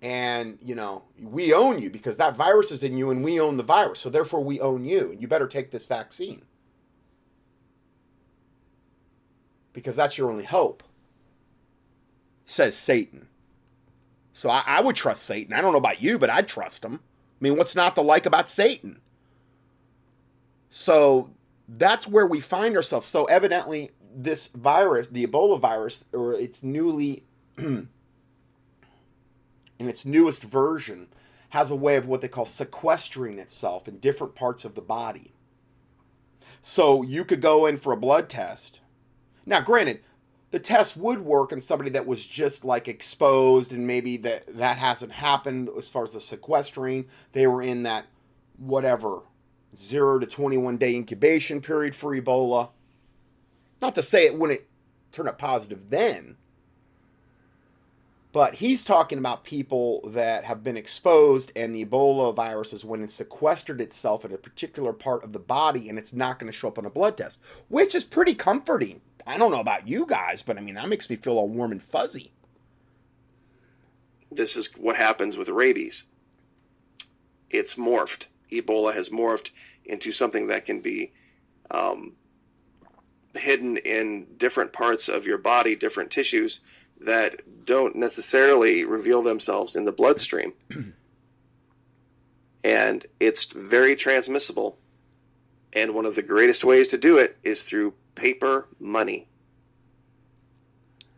[0.00, 3.58] and you know we own you because that virus is in you, and we own
[3.58, 4.00] the virus.
[4.00, 6.42] So therefore, we own you, and you better take this vaccine
[9.74, 10.82] because that's your only hope.
[12.46, 13.28] Says Satan.
[14.32, 15.52] So I, I would trust Satan.
[15.52, 16.94] I don't know about you, but I'd trust him.
[16.94, 19.00] I mean, what's not to like about Satan?
[20.70, 21.30] So
[21.68, 23.06] that's where we find ourselves.
[23.06, 27.24] So evidently, this virus, the Ebola virus, or its newly
[27.58, 27.88] in
[29.78, 31.08] its newest version,
[31.50, 35.32] has a way of what they call sequestering itself in different parts of the body.
[36.62, 38.80] So you could go in for a blood test.
[39.46, 40.00] Now, granted,
[40.50, 44.78] the test would work in somebody that was just like exposed and maybe that that
[44.78, 47.06] hasn't happened as far as the sequestering.
[47.32, 48.06] They were in that
[48.58, 49.22] whatever
[49.76, 52.70] 0 to 21 day incubation period for Ebola.
[53.80, 54.62] Not to say it wouldn't
[55.12, 56.36] turn up positive then,
[58.32, 63.00] but he's talking about people that have been exposed and the Ebola virus has when
[63.00, 66.56] and sequestered itself in a particular part of the body and it's not going to
[66.56, 69.00] show up on a blood test, which is pretty comforting.
[69.26, 71.72] I don't know about you guys, but I mean, that makes me feel all warm
[71.72, 72.32] and fuzzy.
[74.30, 76.04] This is what happens with rabies.
[77.50, 78.24] It's morphed.
[78.50, 79.50] Ebola has morphed
[79.84, 81.12] into something that can be
[81.70, 82.12] um,
[83.34, 86.60] hidden in different parts of your body, different tissues
[87.00, 90.52] that don't necessarily reveal themselves in the bloodstream.
[92.64, 94.78] and it's very transmissible.
[95.72, 99.28] And one of the greatest ways to do it is through paper money,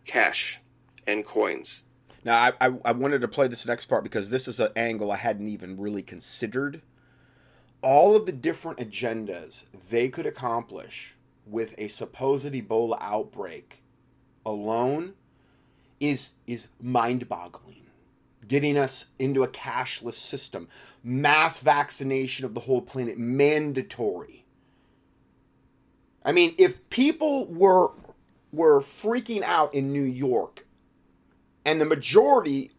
[0.04, 0.58] cash,
[1.06, 1.82] and coins.
[2.24, 5.10] Now, I, I, I wanted to play this next part because this is an angle
[5.10, 6.82] I hadn't even really considered.
[7.82, 11.14] All of the different agendas they could accomplish
[11.46, 13.82] with a supposed Ebola outbreak
[14.44, 15.14] alone
[15.98, 17.86] is is mind-boggling.
[18.46, 20.68] Getting us into a cashless system,
[21.04, 24.44] mass vaccination of the whole planet, mandatory.
[26.24, 27.92] I mean, if people were
[28.52, 30.66] were freaking out in New York
[31.64, 32.72] and the majority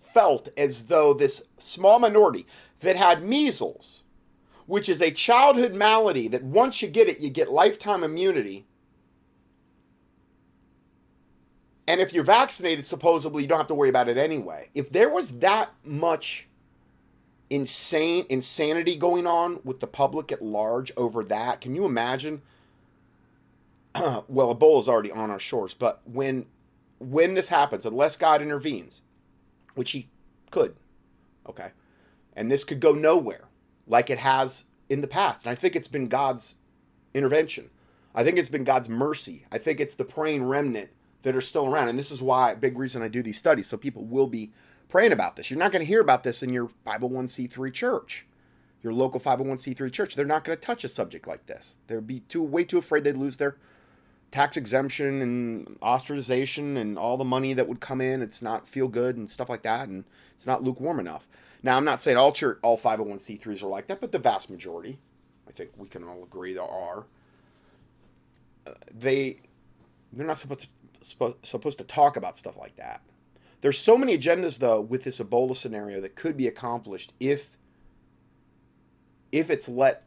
[0.00, 2.46] felt as though this small minority
[2.80, 4.02] that had measles,
[4.66, 8.66] which is a childhood malady that once you get it, you get lifetime immunity,
[11.88, 14.68] And if you're vaccinated, supposedly you don't have to worry about it anyway.
[14.74, 16.46] If there was that much
[17.48, 22.42] insane insanity going on with the public at large over that, can you imagine?
[23.94, 26.44] well, Ebola is already on our shores, but when
[26.98, 29.00] when this happens, unless God intervenes,
[29.74, 30.10] which He
[30.50, 30.76] could,
[31.48, 31.70] okay,
[32.38, 33.48] and this could go nowhere
[33.88, 36.54] like it has in the past, and I think it's been God's
[37.12, 37.68] intervention.
[38.14, 39.44] I think it's been God's mercy.
[39.50, 40.90] I think it's the praying remnant
[41.22, 41.88] that are still around.
[41.88, 44.52] And this is why, big reason I do these studies, so people will be
[44.88, 45.50] praying about this.
[45.50, 48.24] You're not going to hear about this in your 501c3 church,
[48.84, 50.14] your local 501c3 church.
[50.14, 51.78] They're not going to touch a subject like this.
[51.88, 53.56] They'd be too way too afraid they'd lose their
[54.30, 58.22] tax exemption and ostracization and all the money that would come in.
[58.22, 60.04] It's not feel good and stuff like that, and
[60.36, 61.26] it's not lukewarm enough.
[61.62, 64.98] Now, I'm not saying all church, all 501c3s are like that, but the vast majority,
[65.48, 67.06] I think we can all agree, there are.
[68.66, 69.40] Uh, they
[70.12, 73.02] they're not supposed to supposed to talk about stuff like that.
[73.60, 77.56] There's so many agendas though with this Ebola scenario that could be accomplished if
[79.32, 80.04] if it's let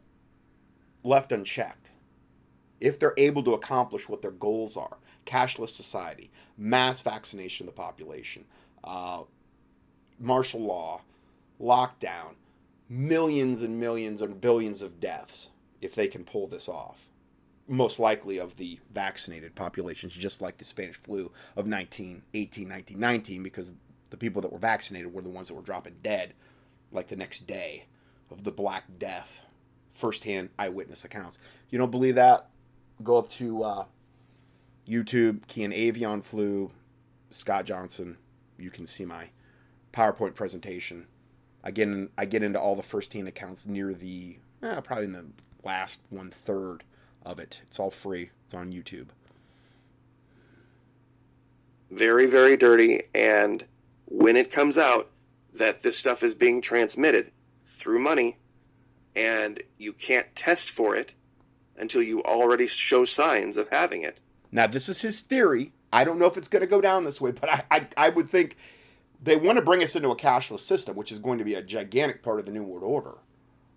[1.04, 1.90] left unchecked.
[2.80, 7.80] If they're able to accomplish what their goals are, cashless society, mass vaccination of the
[7.80, 8.44] population,
[8.82, 9.22] uh,
[10.18, 11.02] martial law,
[11.62, 12.34] lockdown,
[12.88, 15.48] millions and millions and billions of deaths
[15.80, 17.08] if they can pull this off
[17.68, 23.72] most likely of the vaccinated populations, just like the Spanish flu of 1918, 1919, because
[24.10, 26.34] the people that were vaccinated were the ones that were dropping dead
[26.90, 27.86] like the next day
[28.30, 29.40] of the Black Death.
[29.94, 31.38] Firsthand eyewitness accounts.
[31.70, 32.48] You don't believe that?
[33.02, 33.84] Go up to uh,
[34.88, 36.70] YouTube, key in avian flu,
[37.30, 38.16] Scott Johnson.
[38.58, 39.28] You can see my
[39.92, 41.06] PowerPoint presentation.
[41.64, 45.12] I get in, I get into all the firsthand accounts near the eh, probably in
[45.12, 45.26] the
[45.64, 46.84] last one third
[47.24, 47.60] of it.
[47.64, 48.30] It's all free.
[48.44, 49.08] It's on YouTube.
[51.90, 53.02] Very, very dirty.
[53.14, 53.64] And
[54.06, 55.10] when it comes out
[55.54, 57.30] that this stuff is being transmitted
[57.68, 58.38] through money
[59.14, 61.12] and you can't test for it
[61.76, 64.18] until you already show signs of having it.
[64.50, 65.72] Now, this is his theory.
[65.92, 68.08] I don't know if it's going to go down this way, but I, I, I
[68.08, 68.56] would think
[69.22, 71.62] they want to bring us into a cashless system, which is going to be a
[71.62, 73.18] gigantic part of the New World Order.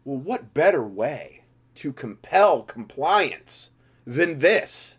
[0.03, 3.71] Well, what better way to compel compliance
[4.05, 4.97] than this.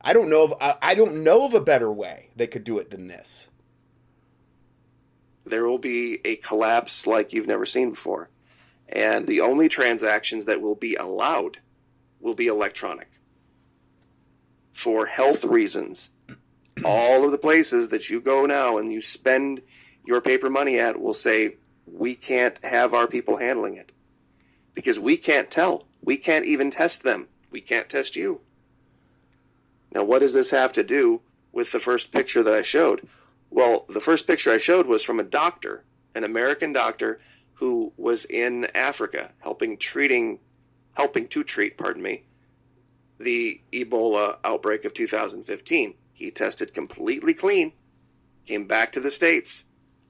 [0.00, 2.90] I don't know of I don't know of a better way they could do it
[2.90, 3.48] than this.
[5.44, 8.30] There will be a collapse like you've never seen before.
[8.88, 11.58] And the only transactions that will be allowed
[12.20, 13.08] will be electronic.
[14.72, 16.10] For health reasons,
[16.86, 19.60] all of the places that you go now and you spend
[20.04, 23.90] your paper money at will say, we can't have our people handling it
[24.72, 25.86] because we can't tell.
[26.02, 27.26] We can't even test them.
[27.50, 28.40] We can't test you.
[29.92, 31.22] Now, what does this have to do
[31.52, 33.08] with the first picture that I showed?
[33.50, 35.82] Well, the first picture I showed was from a doctor,
[36.14, 37.20] an American doctor
[37.54, 40.38] who was in Africa helping treating
[40.94, 42.22] helping to treat, pardon me,
[43.18, 45.94] the Ebola outbreak of 2015.
[46.16, 47.72] He tested completely clean,
[48.46, 49.66] came back to the states,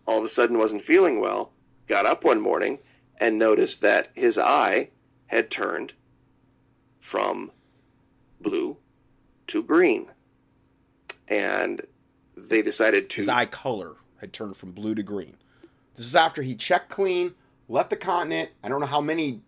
[0.07, 1.51] all of a sudden wasn't feeling well,
[1.89, 2.79] got up one morning
[3.19, 4.91] and noticed that his eye
[5.27, 5.95] had turned
[7.01, 7.51] from
[8.41, 8.77] blue
[9.49, 10.07] to green.
[11.27, 11.83] And
[12.37, 15.37] they decided to His eye color had turned from blue to green.
[15.97, 17.35] This is after he checked clean,
[17.69, 18.51] left the continent.
[18.63, 19.41] I don't know how many,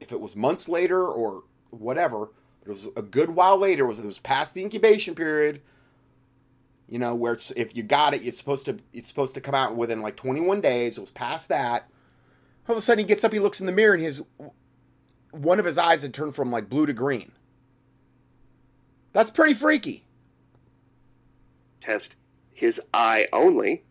[0.00, 2.30] if it was months later or whatever,
[2.66, 3.84] it was a good while later.
[3.84, 5.60] It was it was past the incubation period.
[6.90, 9.54] You know where it's, if you got it, it's supposed to it's supposed to come
[9.54, 10.98] out within like 21 days.
[10.98, 11.88] It was past that.
[12.68, 14.22] All of a sudden, he gets up, he looks in the mirror, and his
[15.30, 17.32] one of his eyes had turned from like blue to green.
[19.12, 20.04] That's pretty freaky.
[21.80, 22.16] test
[22.52, 23.84] his eye only.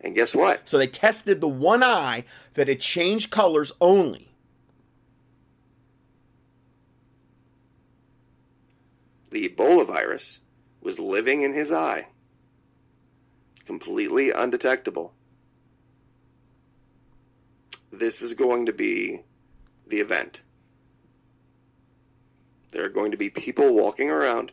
[0.00, 0.68] And guess what?
[0.68, 4.28] So they tested the one eye that had changed colors only.
[9.30, 10.40] The Ebola virus
[10.82, 12.08] was living in his eye,
[13.66, 15.14] completely undetectable.
[17.92, 19.22] This is going to be
[19.86, 20.40] the event.
[22.70, 24.52] There are going to be people walking around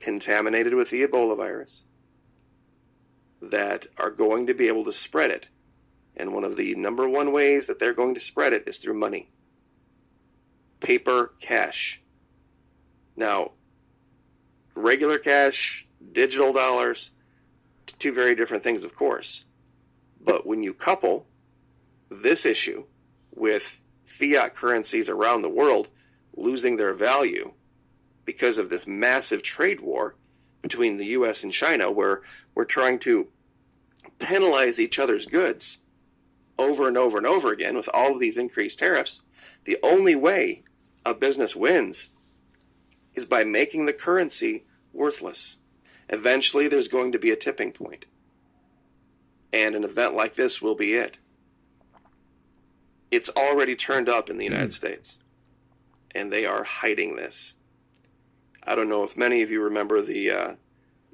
[0.00, 1.82] contaminated with the Ebola virus
[3.42, 5.48] that are going to be able to spread it.
[6.16, 8.94] And one of the number one ways that they're going to spread it is through
[8.94, 9.30] money
[10.80, 12.00] paper cash.
[13.16, 13.52] Now,
[14.74, 17.10] regular cash, digital dollars,
[17.86, 19.44] two very different things, of course.
[20.20, 21.26] But when you couple
[22.10, 22.84] this issue
[23.34, 25.88] with fiat currencies around the world
[26.36, 27.52] losing their value
[28.24, 30.16] because of this massive trade war
[30.62, 32.22] between the US and China, where
[32.54, 33.28] we're trying to
[34.18, 35.78] penalize each other's goods
[36.58, 39.22] over and over and over again with all of these increased tariffs,
[39.64, 40.62] the only way
[41.04, 42.08] a business wins
[43.14, 45.56] is by making the currency worthless.
[46.14, 48.04] Eventually, there's going to be a tipping point.
[49.52, 51.18] And an event like this will be it.
[53.10, 55.18] It's already turned up in the United States,
[56.14, 57.54] and they are hiding this.
[58.62, 60.52] I don't know if many of you remember the uh,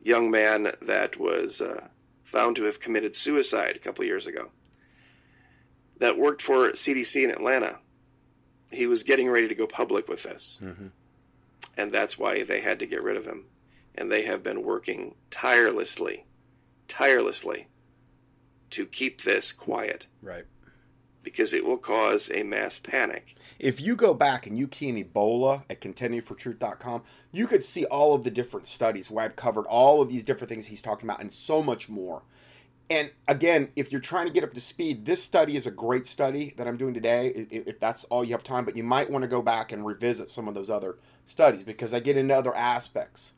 [0.03, 1.89] young man that was uh,
[2.25, 4.51] found to have committed suicide a couple years ago
[5.99, 7.77] that worked for CDC in Atlanta.
[8.71, 10.87] He was getting ready to go public with this Mm-hmm.
[11.77, 13.45] and that's why they had to get rid of him.
[13.95, 16.25] And they have been working tirelessly,
[16.89, 17.69] tirelessly
[18.71, 20.45] to keep this quiet Right.
[21.23, 23.35] because it will cause a mass panic.
[23.59, 28.15] If you go back and you key in Ebola at contendingfortruth.com, you could see all
[28.15, 31.21] of the different studies where I've covered all of these different things he's talking about
[31.21, 32.23] and so much more.
[32.89, 36.07] And again, if you're trying to get up to speed, this study is a great
[36.07, 38.65] study that I'm doing today, if that's all you have time.
[38.65, 41.93] But you might want to go back and revisit some of those other studies because
[41.95, 43.35] I get into other aspects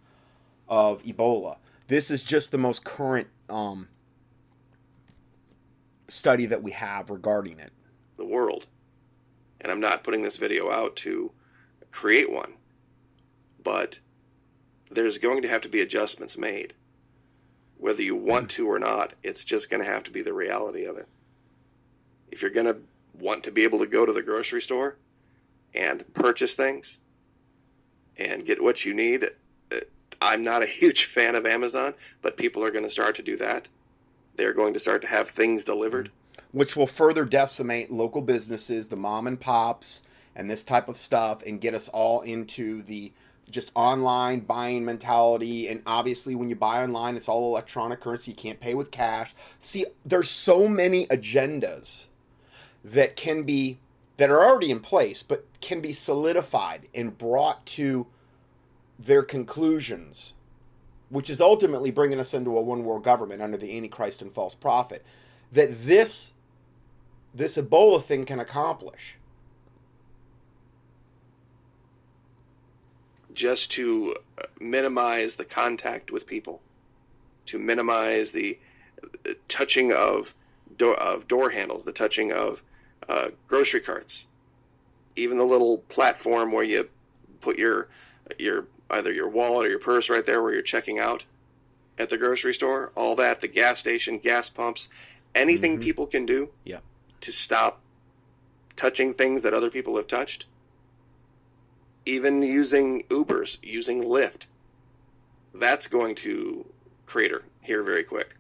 [0.73, 1.59] of Ebola.
[1.89, 3.89] This is just the most current um,
[6.09, 7.73] study that we have regarding it.
[8.17, 8.65] The world.
[9.61, 11.31] And I'm not putting this video out to
[11.91, 12.55] create one,
[13.63, 13.99] but
[14.91, 16.73] there's going to have to be adjustments made.
[17.77, 20.87] Whether you want to or not, it's just going to have to be the reality
[20.87, 21.07] of it.
[22.31, 22.79] If you're going to
[23.13, 24.97] want to be able to go to the grocery store
[25.75, 26.97] and purchase things
[28.17, 29.33] and get what you need,
[30.23, 33.37] I'm not a huge fan of Amazon, but people are going to start to do
[33.39, 33.69] that.
[34.37, 36.11] They're going to start to have things delivered.
[36.53, 36.59] Mm-hmm.
[36.59, 40.03] which will further decimate local businesses, the mom and pops,
[40.35, 43.13] and this type of stuff, and get us all into the
[43.51, 45.69] just online buying mentality.
[45.69, 48.31] And obviously, when you buy online, it's all electronic currency.
[48.31, 49.35] You can't pay with cash.
[49.61, 52.07] See, there's so many agendas
[52.85, 53.79] that can be
[54.17, 58.07] that are already in place, but can be solidified and brought to
[59.07, 60.35] their conclusions,
[61.09, 64.55] which is ultimately bringing us into a one world government under the Antichrist and false
[64.55, 65.05] prophet.
[65.50, 66.33] That this
[67.35, 69.17] this Ebola thing can accomplish.
[73.35, 76.61] just to uh, minimize the contact with people,
[77.46, 78.59] to minimize the
[79.03, 80.35] uh, touching of
[80.77, 82.63] door, of door handles, the touching of
[83.09, 84.27] uh, grocery carts,
[85.17, 86.88] even the little platform where you
[87.40, 87.88] put your
[88.38, 91.25] your either your wallet or your purse right there where you're checking out
[91.99, 92.93] at the grocery store.
[92.95, 94.88] All that, the gas station, gas pumps,
[95.35, 95.83] anything Mhm.
[95.83, 96.81] people can do Yeah.
[97.23, 97.81] to stop
[98.77, 100.47] touching things that other people have touched
[102.05, 104.43] even using Ubers, using Lyft,
[105.55, 106.67] that's going to
[107.07, 108.35] crater here very quick.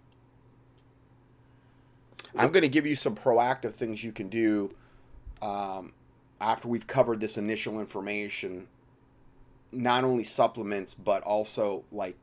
[2.36, 4.74] I'm going to give you some proactive things you can do
[5.40, 5.92] um,
[6.40, 8.66] after we've covered this initial information.
[9.72, 12.16] Not only supplements, but also like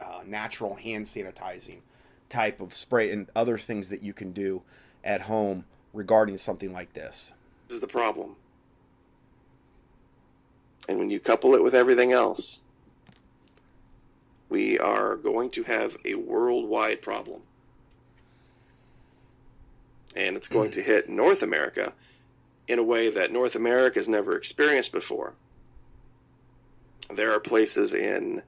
[0.00, 1.80] uh, natural hand sanitizing
[2.28, 4.62] type of spray and other things that you can do
[5.04, 7.32] at home regarding something like this.
[7.68, 8.36] This is the problem.
[10.88, 12.60] And when you couple it with everything else,
[14.48, 17.42] we are going to have a worldwide problem.
[20.14, 21.92] And it's going to hit North America
[22.68, 25.34] in a way that North America has never experienced before.
[27.14, 28.42] There are places in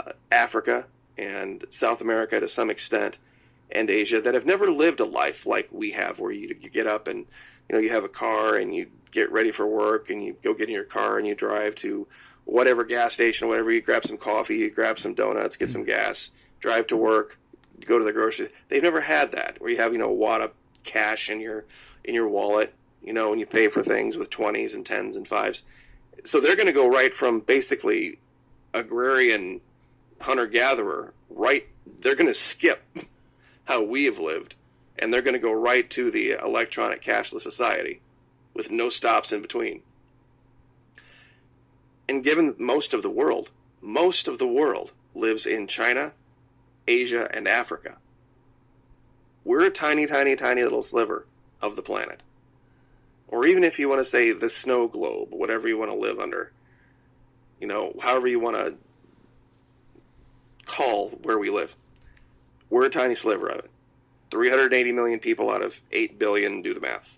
[0.00, 0.84] uh, Africa
[1.16, 3.18] and South America to some extent
[3.70, 6.86] and Asia that have never lived a life like we have, where you, you get
[6.86, 7.26] up and
[7.68, 10.54] you know you have a car and you get ready for work and you go
[10.54, 12.06] get in your car and you drive to
[12.44, 13.70] whatever gas station whatever.
[13.70, 16.30] You grab some coffee, you grab some donuts, get some gas,
[16.60, 17.38] drive to work,
[17.84, 18.50] go to the grocery.
[18.68, 20.52] They've never had that where you have you know a wad of
[20.84, 21.66] cash in your
[22.04, 25.28] in your wallet, you know, and you pay for things with twenties and tens and
[25.28, 25.64] fives.
[26.24, 28.18] So they're going to go right from basically
[28.74, 29.60] agrarian
[30.20, 31.66] hunter gatherer right.
[32.00, 32.82] They're going to skip
[33.64, 34.54] how we have lived,
[34.98, 38.00] and they're going to go right to the electronic cashless society
[38.54, 39.82] with no stops in between.
[42.08, 43.50] And given most of the world,
[43.80, 46.12] most of the world lives in China,
[46.86, 47.96] Asia, and Africa.
[49.44, 51.26] We're a tiny, tiny, tiny little sliver
[51.60, 52.22] of the planet.
[53.28, 56.18] Or even if you want to say the snow globe, whatever you want to live
[56.18, 56.52] under,
[57.60, 58.74] you know, however you want to
[60.68, 61.74] call where we live.
[62.70, 63.70] We're a tiny sliver of it.
[64.30, 67.08] 380 million people out of 8 billion do the math.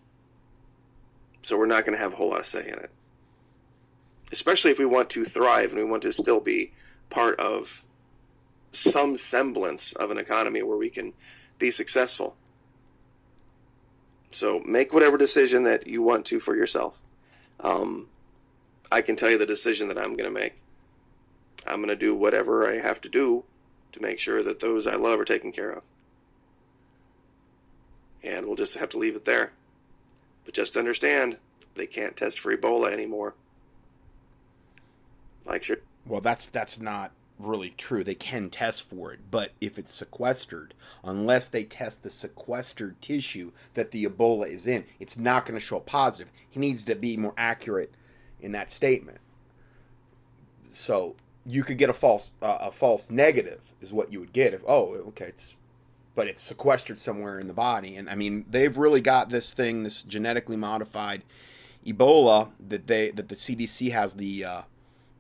[1.43, 2.91] So we're not going to have a whole lot of say in it.
[4.33, 6.73] Especially if we want to thrive and we want to still be
[7.11, 7.83] part of
[8.73, 11.13] some semblance of an economy where we can
[11.59, 12.37] be successful.
[14.33, 17.01] So make whatever decision that you want to for yourself.
[17.59, 18.09] Um,
[18.91, 20.55] I can tell you the decision that I'm going to make.
[21.67, 23.45] I'm going to do whatever I have to do
[23.93, 25.83] to make sure that those I love are taken care of.
[28.23, 29.53] And we'll just have to leave it there.
[30.45, 31.37] But just understand,
[31.75, 33.35] they can't test for Ebola anymore.
[35.45, 35.79] Like sure.
[36.07, 38.05] Well, that's that's not really true.
[38.05, 43.53] They can test for it, but if it's sequestered, unless they test the sequestered tissue
[43.75, 46.31] that the Ebola is in, it's not going to show positive.
[46.49, 47.93] He needs to be more accurate
[48.41, 49.19] in that statement.
[50.73, 51.17] So
[51.47, 54.63] you could get a false uh, a false negative is what you would get if
[54.69, 55.55] oh okay it's
[56.15, 59.83] but it's sequestered somewhere in the body and I mean they've really got this thing
[59.83, 61.23] this genetically modified
[61.87, 64.63] Ebola that they that the CDC has the uh,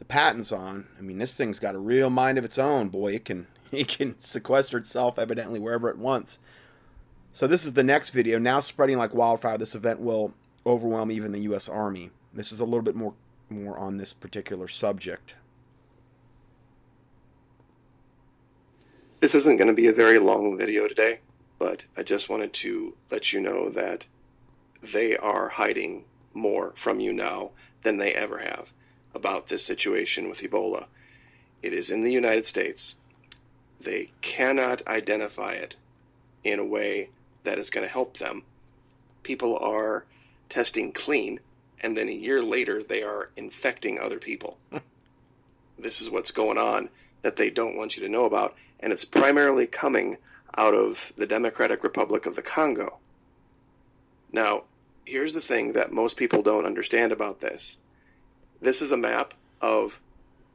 [0.01, 0.88] the patents on.
[0.98, 2.88] I mean this thing's got a real mind of its own.
[2.88, 6.40] Boy, it can it can sequester itself evidently wherever it wants.
[7.32, 8.40] So this is the next video.
[8.40, 9.57] Now spreading like wildfire.
[9.57, 10.34] This event will
[10.66, 11.68] overwhelm even the U.S.
[11.68, 12.11] Army.
[12.34, 13.14] This is a little bit more
[13.48, 15.34] more on this particular subject.
[19.20, 21.20] This isn't going to be a very long video today,
[21.59, 24.07] but I just wanted to let you know that
[24.94, 27.51] they are hiding more from you now
[27.82, 28.68] than they ever have
[29.14, 30.86] about this situation with Ebola.
[31.62, 32.96] It is in the United States.
[33.80, 35.76] They cannot identify it
[36.44, 37.11] in a way
[37.44, 38.42] that is going to help them.
[39.22, 40.04] People are
[40.48, 41.40] testing clean,
[41.80, 44.58] and then a year later, they are infecting other people.
[45.78, 46.88] this is what's going on
[47.22, 50.16] that they don't want you to know about, and it's primarily coming
[50.56, 52.98] out of the Democratic Republic of the Congo.
[54.32, 54.64] Now,
[55.04, 57.78] here's the thing that most people don't understand about this
[58.61, 60.00] this is a map of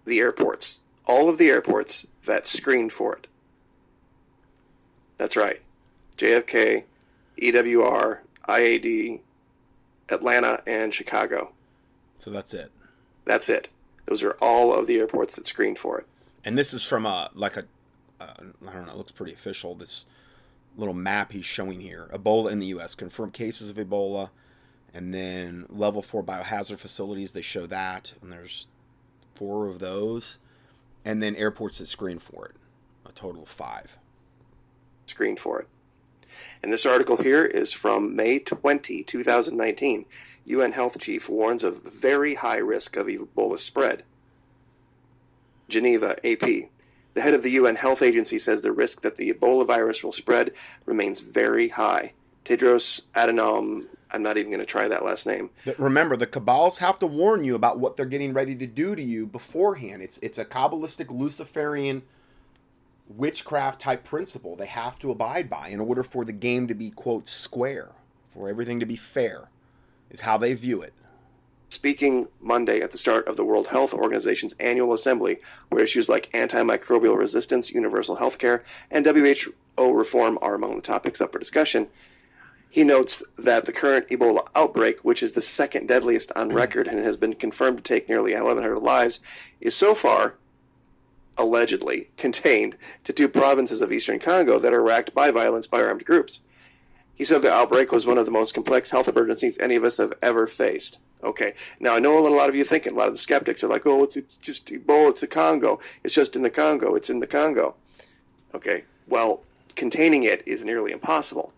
[0.06, 3.28] the airports, all of the airports that screened for it.
[5.18, 5.62] That's right.
[6.18, 6.84] JFK,
[7.42, 9.20] EWR, IAD,
[10.10, 11.52] Atlanta, and Chicago.
[12.20, 12.72] So that's it.
[13.26, 13.70] That's it.
[14.08, 16.08] Those are all of the airports that screened for it.
[16.44, 17.66] And this is from a like a
[18.20, 18.34] uh,
[18.68, 19.76] I don't know, it looks pretty official.
[19.76, 20.06] This
[20.78, 22.94] little map he's showing here: Ebola in the U.S.
[22.96, 24.30] Confirmed cases of Ebola,
[24.96, 27.34] and then level four biohazard facilities.
[27.34, 28.68] They show that, and there's
[29.36, 30.38] four of those,
[31.04, 32.56] and then airports that screen for it,
[33.06, 33.98] a total of five.
[35.06, 35.68] Screen for it.
[36.64, 40.06] And this article here is from May 20, 2019.
[40.46, 44.04] UN Health Chief warns of very high risk of Ebola spread.
[45.68, 46.70] Geneva, AP.
[47.16, 50.14] The head of the UN Health Agency says the risk that the Ebola virus will
[50.14, 50.54] spread
[50.86, 52.14] remains very high.
[52.46, 55.50] Tedros Adhanom, I'm not even going to try that last name.
[55.66, 58.96] But remember, the Cabals have to warn you about what they're getting ready to do
[58.96, 60.02] to you beforehand.
[60.02, 62.04] It's it's a Kabbalistic Luciferian
[63.08, 66.92] witchcraft type principle they have to abide by in order for the game to be
[66.92, 67.92] quote square,
[68.34, 69.50] for everything to be fair,
[70.10, 70.94] is how they view it.
[71.70, 75.40] Speaking Monday at the start of the World Health Organization's annual assembly,
[75.70, 81.20] where issues like antimicrobial resistance, universal health care, and WHO reform are among the topics
[81.20, 81.88] up for discussion,
[82.76, 86.58] he notes that the current Ebola outbreak, which is the second deadliest on mm-hmm.
[86.58, 89.22] record and has been confirmed to take nearly 1,100 lives,
[89.62, 90.36] is so far
[91.38, 96.04] allegedly contained to two provinces of eastern Congo that are racked by violence by armed
[96.04, 96.42] groups.
[97.14, 99.96] He said the outbreak was one of the most complex health emergencies any of us
[99.96, 100.98] have ever faced.
[101.24, 103.70] Okay, now I know a lot of you thinking, a lot of the skeptics are
[103.70, 105.80] like, oh, it's, it's just Ebola, it's the Congo.
[106.04, 107.76] It's just in the Congo, it's in the Congo.
[108.54, 109.44] Okay, well,
[109.78, 111.54] containing it is nearly impossible.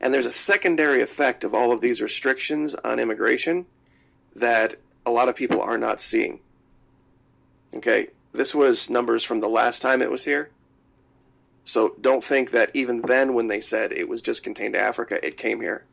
[0.00, 3.66] And there's a secondary effect of all of these restrictions on immigration
[4.34, 4.76] that
[5.06, 6.40] a lot of people are not seeing.
[7.74, 10.50] Okay, this was numbers from the last time it was here.
[11.64, 15.24] So don't think that even then, when they said it was just contained to Africa,
[15.24, 15.84] it came here.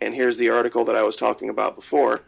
[0.00, 2.22] And here's the article that I was talking about before,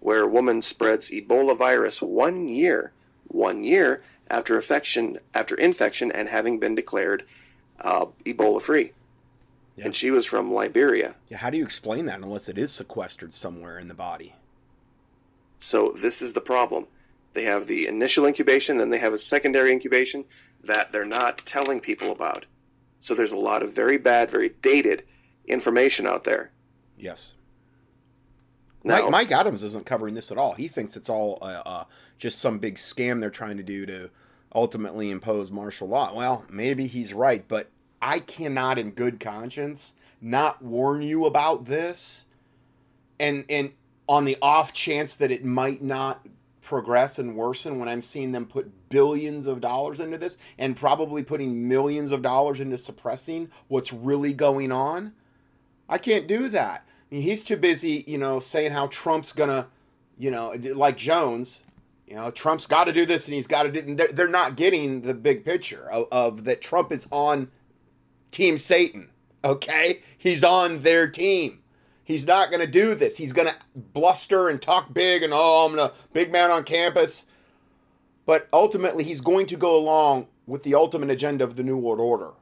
[0.00, 2.92] where a woman spreads Ebola virus one year,
[3.26, 7.24] one year after infection, after infection, and having been declared
[7.80, 8.92] uh, Ebola free.
[9.76, 9.86] Yeah.
[9.86, 11.14] And she was from Liberia.
[11.28, 14.34] Yeah, how do you explain that unless it is sequestered somewhere in the body?
[15.60, 16.86] So this is the problem.
[17.34, 20.24] They have the initial incubation, then they have a secondary incubation
[20.64, 22.46] that they're not telling people about.
[23.00, 25.04] So there's a lot of very bad, very dated
[25.46, 26.50] information out there.
[26.98, 27.34] Yes.
[28.82, 30.54] Now, Mike, Mike Adams isn't covering this at all.
[30.54, 31.84] He thinks it's all uh, uh,
[32.18, 34.10] just some big scam they're trying to do to
[34.56, 36.12] ultimately impose martial law.
[36.14, 37.68] Well, maybe he's right, but
[38.00, 42.24] I cannot, in good conscience, not warn you about this.
[43.20, 43.72] And and
[44.08, 46.26] on the off chance that it might not
[46.62, 51.22] progress and worsen when I'm seeing them put billions of dollars into this and probably
[51.22, 55.12] putting millions of dollars into suppressing what's really going on.
[55.88, 56.84] I can't do that.
[56.88, 59.68] I mean, he's too busy, you know, saying how Trump's gonna,
[60.18, 61.62] you know, like Jones,
[62.06, 63.80] you know, Trump's got to do this and he's got to do.
[63.80, 66.60] and They're, they're not getting the big picture of, of that.
[66.60, 67.48] Trump is on
[68.30, 69.10] Team Satan.
[69.44, 71.60] Okay, he's on their team.
[72.02, 73.16] He's not going to do this.
[73.16, 77.26] He's going to bluster and talk big and, oh, I'm a big man on campus.
[78.24, 82.00] But ultimately, he's going to go along with the ultimate agenda of the New World
[82.00, 82.32] Order.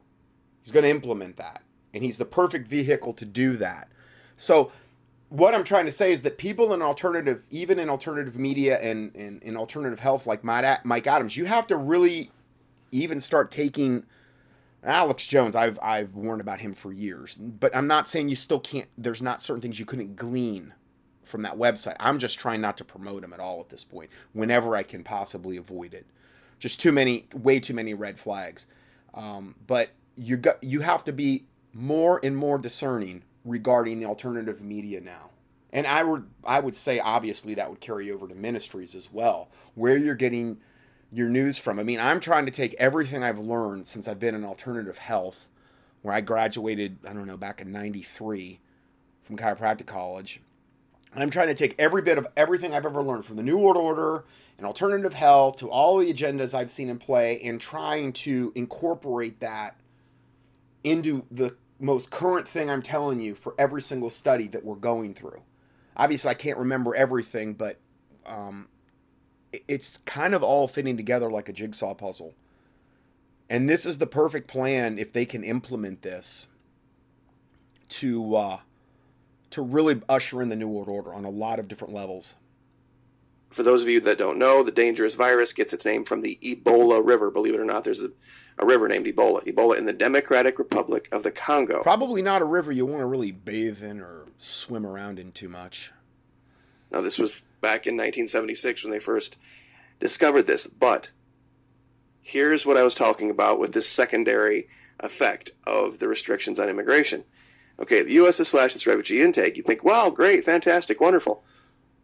[0.63, 1.63] He's going to implement that.
[1.93, 3.89] And he's the perfect vehicle to do that.
[4.37, 4.73] So,
[5.35, 9.15] what I'm trying to say is that people in alternative, even in alternative media and
[9.17, 12.31] in alternative health, like Mike Adams, you have to really
[12.93, 14.05] even start taking
[14.85, 18.61] Alex Jones, I've I've warned about him for years, but I'm not saying you still
[18.61, 18.87] can't.
[18.97, 20.73] There's not certain things you couldn't glean
[21.25, 21.97] from that website.
[21.99, 24.11] I'm just trying not to promote him at all at this point.
[24.35, 26.07] Whenever I can possibly avoid it,
[26.61, 28.69] just too many, way too many red flags.
[29.15, 34.61] Um, but you got you have to be more and more discerning regarding the alternative
[34.61, 35.31] media now.
[35.73, 39.49] And I would I would say obviously that would carry over to ministries as well,
[39.75, 40.59] where you're getting
[41.13, 41.79] your news from.
[41.79, 45.49] I mean, I'm trying to take everything I've learned since I've been in alternative health,
[46.03, 48.61] where I graduated, I don't know, back in 93
[49.23, 50.41] from chiropractic college.
[51.17, 53.77] I'm trying to take every bit of everything I've ever learned from the New World
[53.77, 54.25] Order
[54.59, 59.41] and alternative health to all the agendas I've seen in play and trying to incorporate
[59.41, 59.77] that
[60.83, 65.15] into the most current thing I'm telling you for every single study that we're going
[65.15, 65.43] through.
[65.97, 67.79] Obviously, I can't remember everything, but
[68.27, 68.69] um,
[69.69, 72.35] it's kind of all fitting together like a jigsaw puzzle.
[73.49, 76.49] And this is the perfect plan if they can implement this
[77.91, 78.59] to uh,
[79.51, 82.35] to really usher in the new world order on a lot of different levels.
[83.51, 86.39] For those of you that don't know, the dangerous virus gets its name from the
[86.43, 87.31] Ebola River.
[87.31, 88.11] Believe it or not, there's a,
[88.59, 89.45] a river named Ebola.
[89.45, 91.83] Ebola in the Democratic Republic of the Congo.
[91.83, 95.49] Probably not a river you want to really bathe in or swim around in too
[95.49, 95.93] much.
[96.91, 99.37] Now, this was back in 1976 when they first
[99.99, 101.11] discovered this, but
[102.23, 104.69] here's what I was talking about with this secondary
[105.01, 107.25] effect of the restrictions on immigration.
[107.81, 108.39] Okay, the U.S.
[108.39, 109.57] has slashed its refugee intake.
[109.57, 111.43] You think, wow, great, fantastic, wonderful.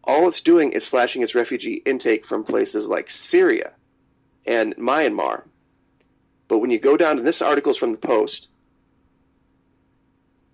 [0.02, 3.72] All it's doing is slashing its refugee intake from places like Syria
[4.44, 5.44] and Myanmar.
[6.50, 8.48] But when you go down to this article is from the Post,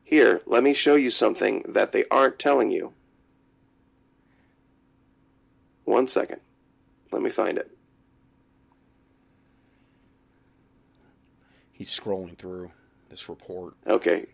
[0.04, 2.92] here, let me show you something that they aren't telling you.
[5.84, 6.42] One second.
[7.10, 7.70] Let me find it.
[11.72, 12.72] He's scrolling through
[13.08, 13.72] this report.
[13.86, 14.26] Okay.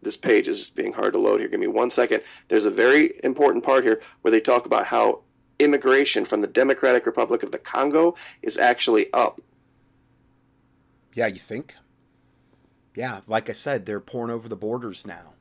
[0.00, 1.50] This page is being hard to load here.
[1.50, 2.22] Give me one second.
[2.48, 5.20] There's a very important part here where they talk about how
[5.58, 9.42] immigration from the Democratic Republic of the Congo is actually up.
[11.16, 11.74] Yeah, you think?
[12.94, 15.32] Yeah, like I said, they're pouring over the borders now.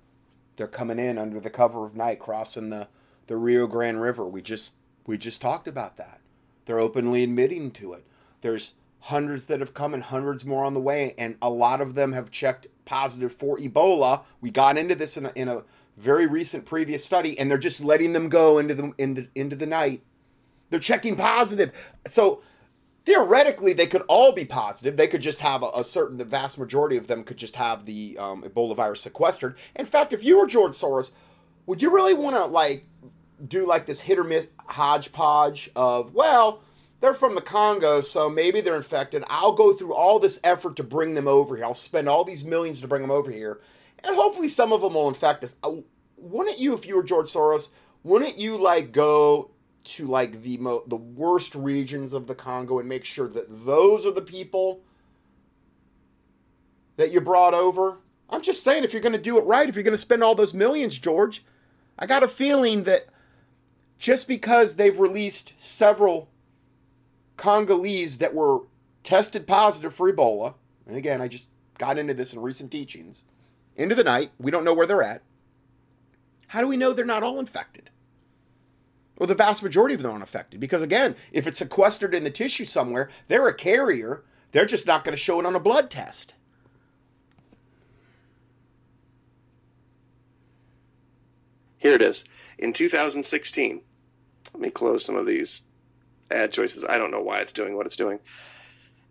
[0.56, 2.88] They're coming in under the cover of night, crossing the,
[3.28, 4.26] the Rio Grande River.
[4.26, 6.22] We just we just talked about that.
[6.64, 8.08] They're openly admitting to it.
[8.40, 11.94] There's hundreds that have come and hundreds more on the way, and a lot of
[11.94, 14.24] them have checked positive for Ebola.
[14.40, 15.64] We got into this in a, in a
[15.98, 19.68] very recent previous study, and they're just letting them go into the into, into the
[19.68, 20.04] night.
[20.70, 21.74] They're checking positive.
[22.08, 22.42] So
[23.06, 24.98] theoretically, they could all be positive.
[24.98, 27.86] They could just have a, a certain, the vast majority of them could just have
[27.86, 29.58] the um, Ebola virus sequestered.
[29.76, 31.12] In fact, if you were George Soros,
[31.66, 32.86] would you really want to like
[33.48, 36.62] do like this hit or miss hodgepodge of well?
[37.02, 39.24] They're from the Congo, so maybe they're infected.
[39.28, 41.66] I'll go through all this effort to bring them over here.
[41.66, 43.60] I'll spend all these millions to bring them over here
[44.06, 45.56] and hopefully some of them will infect us.
[45.64, 45.74] Uh,
[46.18, 47.70] wouldn't you, if you were George Soros,
[48.04, 49.52] wouldn't you like go
[49.86, 54.06] to like the mo- the worst regions of the Congo and make sure that those
[54.06, 54.82] are the people
[56.98, 58.00] that you brought over?
[58.30, 60.24] I'm just saying, if you're going to do it right, if you're going to spend
[60.24, 61.44] all those millions, George,
[61.98, 63.08] I got a feeling that
[63.98, 66.30] just because they've released several
[67.38, 68.62] Congolese that were
[69.04, 70.56] tested positive for Ebola,
[70.88, 73.24] and again, I just got into this in recent teachings
[73.76, 74.32] into the night.
[74.40, 75.22] We don't know where they're at.
[76.48, 77.90] How do we know they're not all infected?
[79.18, 82.30] Well, the vast majority of them are unaffected because, again, if it's sequestered in the
[82.30, 84.24] tissue somewhere, they're a carrier.
[84.52, 86.34] They're just not going to show it on a blood test.
[91.78, 92.26] Here it is.
[92.58, 93.82] In 2016,
[94.54, 95.64] let me close some of these
[96.32, 96.84] ad choices.
[96.84, 98.20] I don't know why it's doing what it's doing.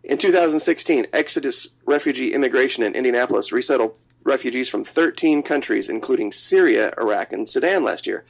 [0.03, 7.31] In 2016, Exodus Refugee Immigration in Indianapolis resettled refugees from 13 countries, including Syria, Iraq,
[7.31, 8.25] and Sudan last year.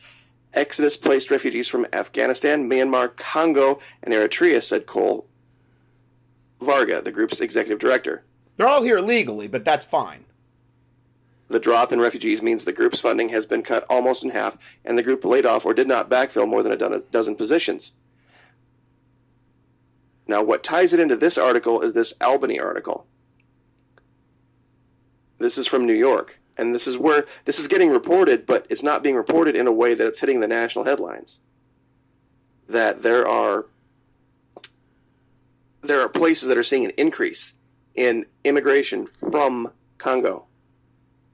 [0.55, 5.27] Exodus placed refugees from Afghanistan, Myanmar, Congo, and Eritrea, said Cole
[6.61, 8.23] Varga, the group's executive director.
[8.57, 10.25] They're all here legally, but that's fine.
[11.47, 14.97] The drop in refugees means the group's funding has been cut almost in half, and
[14.97, 17.91] the group laid off or did not backfill more than a dozen positions.
[20.27, 23.05] Now, what ties it into this article is this Albany article.
[25.37, 26.39] This is from New York.
[26.57, 29.71] And this is where this is getting reported, but it's not being reported in a
[29.71, 31.39] way that it's hitting the national headlines.
[32.67, 33.65] That there are
[35.83, 37.53] there are places that are seeing an increase
[37.93, 40.45] in immigration from Congo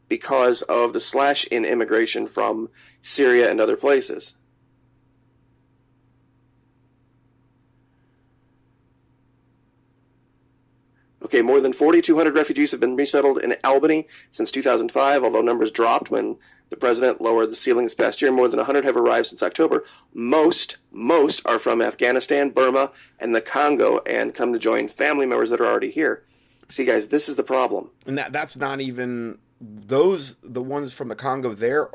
[0.09, 2.69] because of the slash in immigration from
[3.01, 4.35] Syria and other places.
[11.31, 16.11] Okay, more than 4,200 refugees have been resettled in Albany since 2005, although numbers dropped
[16.11, 16.35] when
[16.69, 18.33] the president lowered the ceiling this past year.
[18.33, 19.85] More than 100 have arrived since October.
[20.13, 25.51] Most, most are from Afghanistan, Burma, and the Congo and come to join family members
[25.51, 26.25] that are already here.
[26.67, 27.91] See, guys, this is the problem.
[28.05, 31.91] And that that's not even those the ones from the Congo there.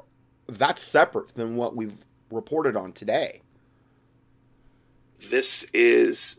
[0.47, 1.99] That's separate than what we've
[2.31, 3.43] reported on today.
[5.31, 6.37] This is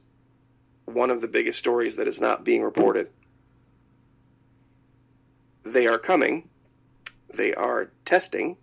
[0.88, 3.10] one of the biggest stories that is not being reported.
[5.64, 6.50] They are coming,
[7.32, 8.56] they are testing,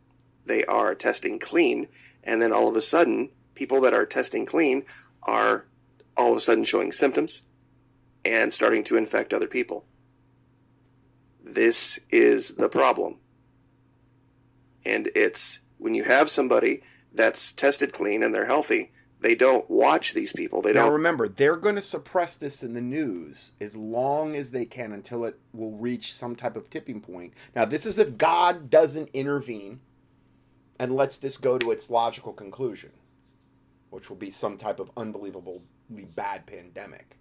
[0.47, 1.87] they are testing clean,
[2.23, 4.85] and then all of a sudden, people that are testing clean
[5.23, 5.67] are
[6.17, 7.43] all of a sudden showing symptoms
[8.25, 9.85] and starting to infect other people.
[11.45, 13.17] This is the problem.
[14.87, 18.93] And it's when you have somebody that's tested clean and they're healthy,
[19.25, 20.61] they don't watch these people.
[20.61, 20.93] They now don't.
[20.93, 25.25] remember, they're going to suppress this in the news as long as they can until
[25.25, 27.33] it will reach some type of tipping point.
[27.57, 29.81] Now, this is if God doesn't intervene
[30.79, 32.91] and lets this go to its logical conclusion,
[33.89, 35.63] which will be some type of unbelievably
[36.15, 37.17] bad pandemic.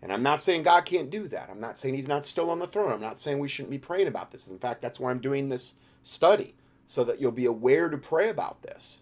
[0.00, 1.50] And I'm not saying God can't do that.
[1.50, 2.92] I'm not saying he's not still on the throne.
[2.92, 4.48] I'm not saying we shouldn't be praying about this.
[4.48, 6.54] In fact, that's why I'm doing this study,
[6.88, 9.00] so that you'll be aware to pray about this.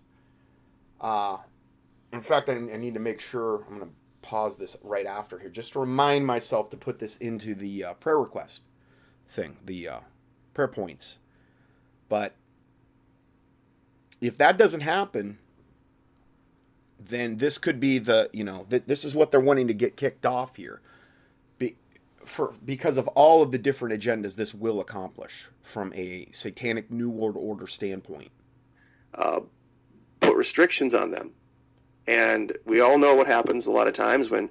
[1.01, 1.37] Uh,
[2.15, 5.39] in fact, I, I need to make sure I'm going to pause this right after
[5.39, 8.63] here just to remind myself to put this into the uh, prayer request
[9.29, 10.01] thing, the uh,
[10.55, 11.19] prayer points.
[12.09, 12.35] But
[14.21, 15.39] if that doesn't happen,
[16.99, 19.97] then this could be the, you know, th- this is what they're wanting to get
[19.97, 20.81] kicked off here.
[21.59, 21.77] Be-
[22.25, 27.11] for because of all of the different agendas this will accomplish from a satanic new
[27.11, 28.31] world order standpoint.
[29.13, 29.41] Uh,
[30.21, 31.33] put restrictions on them
[32.07, 34.51] and we all know what happens a lot of times when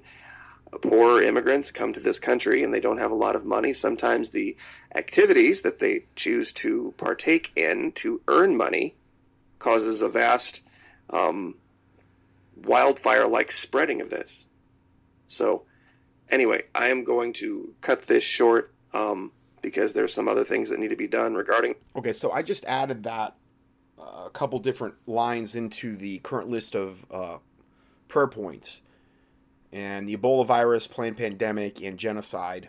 [0.82, 3.72] poor immigrants come to this country and they don't have a lot of money.
[3.72, 4.56] Sometimes the
[4.94, 8.94] activities that they choose to partake in to earn money
[9.58, 10.62] causes a vast
[11.10, 11.54] um,
[12.56, 14.46] wildfire like spreading of this.
[15.28, 15.62] So,
[16.28, 19.32] anyway, I am going to cut this short um,
[19.62, 21.74] because there's some other things that need to be done regarding.
[21.96, 23.34] Okay, so I just added that
[24.24, 27.38] a couple different lines into the current list of uh,
[28.08, 28.82] prayer points.
[29.72, 32.68] And the Ebola virus, planned pandemic, and genocide.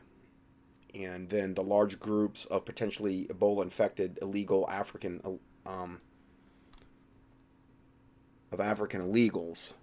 [0.94, 6.02] And then the large groups of potentially Ebola infected illegal African um,
[8.52, 9.74] of African illegals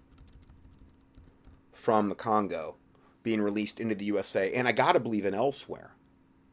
[1.71, 2.75] from the Congo
[3.21, 5.91] being released into the USA, and I gotta believe in elsewhere.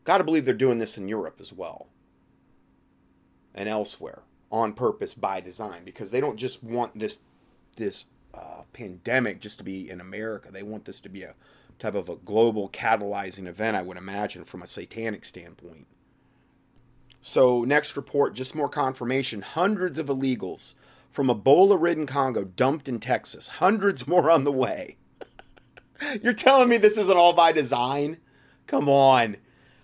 [0.04, 1.88] Gotta believe they're doing this in Europe as well,
[3.54, 7.20] and elsewhere on purpose by design because they don't just want this
[7.76, 10.50] this uh, pandemic just to be in America.
[10.50, 11.34] They want this to be a
[11.78, 15.86] type of a global catalyzing event, I would imagine, from a satanic standpoint.
[17.22, 19.42] So, next report, just more confirmation.
[19.42, 20.74] Hundreds of illegals
[21.10, 24.96] from Ebola ridden Congo dumped in Texas, hundreds more on the way.
[26.22, 28.18] You're telling me this isn't all by design?
[28.66, 29.36] Come on.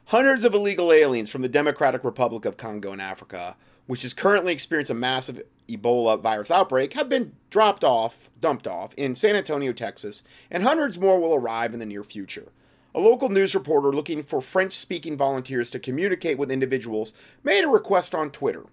[0.07, 3.57] Hundreds of illegal aliens from the Democratic Republic of Congo in Africa,
[3.87, 8.93] which is currently experiencing a massive Ebola virus outbreak, have been dropped off, dumped off
[8.95, 12.49] in San Antonio, Texas, and hundreds more will arrive in the near future.
[12.95, 17.13] A local news reporter looking for French speaking volunteers to communicate with individuals
[17.45, 18.65] made a request on Twitter.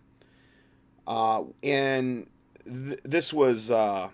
[1.06, 2.28] Uh, and
[2.66, 4.10] th- this was uh,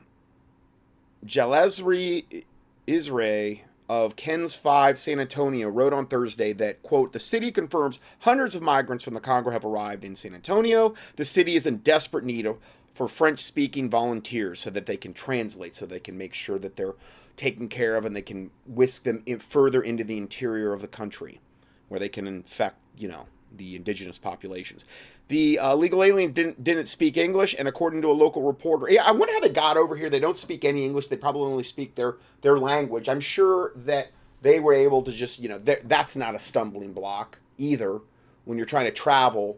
[1.26, 2.44] Jalezri
[2.88, 8.54] Isray of KENS 5 San Antonio wrote on Thursday that, quote, the city confirms hundreds
[8.54, 10.94] of migrants from the Congo have arrived in San Antonio.
[11.16, 12.60] The city is in desperate need of,
[12.94, 16.76] for French speaking volunteers so that they can translate, so they can make sure that
[16.76, 16.96] they're
[17.36, 20.88] taken care of and they can whisk them in, further into the interior of the
[20.88, 21.40] country
[21.88, 23.26] where they can infect, you know,
[23.56, 24.86] the indigenous populations.
[25.28, 29.04] The uh, legal alien didn't didn't speak English, and according to a local reporter, yeah,
[29.04, 30.10] I wonder how they got over here.
[30.10, 31.08] They don't speak any English.
[31.08, 33.10] They probably only speak their their language.
[33.10, 37.40] I'm sure that they were able to just, you know, that's not a stumbling block
[37.58, 38.00] either
[38.46, 39.58] when you're trying to travel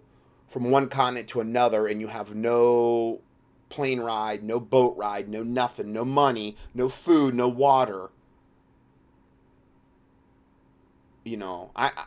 [0.50, 3.22] from one continent to another and you have no
[3.70, 8.10] plane ride, no boat ride, no nothing, no money, no food, no water.
[11.24, 12.06] You know, I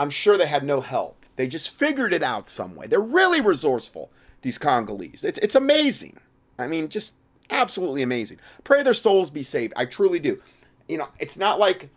[0.00, 1.26] I'm sure they had no help.
[1.36, 2.86] They just figured it out some way.
[2.86, 5.24] They're really resourceful, these Congolese.
[5.24, 6.18] It's, it's amazing.
[6.58, 7.14] I mean, just
[7.50, 8.38] absolutely amazing.
[8.64, 9.74] Pray their souls be saved.
[9.76, 10.40] I truly do.
[10.88, 11.90] You know, it's not like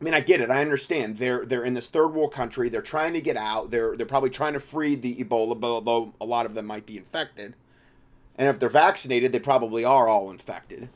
[0.00, 0.50] I mean, I get it.
[0.50, 1.18] I understand.
[1.18, 2.70] They're they're in this third world country.
[2.70, 3.70] They're trying to get out.
[3.70, 6.96] They're they're probably trying to free the Ebola, although a lot of them might be
[6.96, 7.54] infected.
[8.36, 10.88] And if they're vaccinated, they probably are all infected.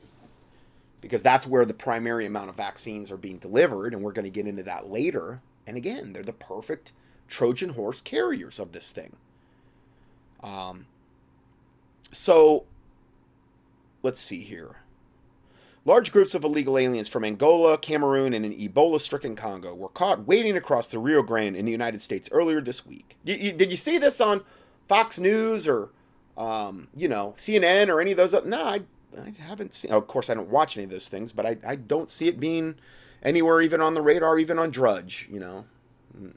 [1.03, 4.31] Because that's where the primary amount of vaccines are being delivered, and we're going to
[4.31, 5.43] get into that later.
[5.67, 6.93] And again, they're the perfect
[7.29, 9.17] Trojan horse carriers of this thing.
[10.43, 10.87] Um,
[12.13, 12.65] so
[14.03, 14.77] let's see here.
[15.87, 20.27] Large groups of illegal aliens from Angola, Cameroon, and an Ebola stricken Congo were caught
[20.27, 23.17] wading across the Rio Grande in the United States earlier this week.
[23.25, 24.43] Did you see this on
[24.89, 25.91] Fox News or,
[26.39, 28.35] um, you know, CNN or any of those?
[28.47, 28.81] No, I,
[29.19, 29.91] I haven't seen.
[29.93, 32.41] Of course, I don't watch any of those things, but I, I don't see it
[32.41, 32.77] being
[33.25, 35.65] anywhere, even on the radar, even on Drudge, you know.
[36.19, 36.35] Mm.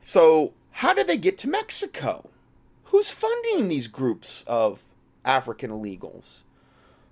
[0.00, 2.30] So, how did they get to Mexico?
[2.84, 4.82] Who's funding these groups of
[5.24, 6.42] African illegals?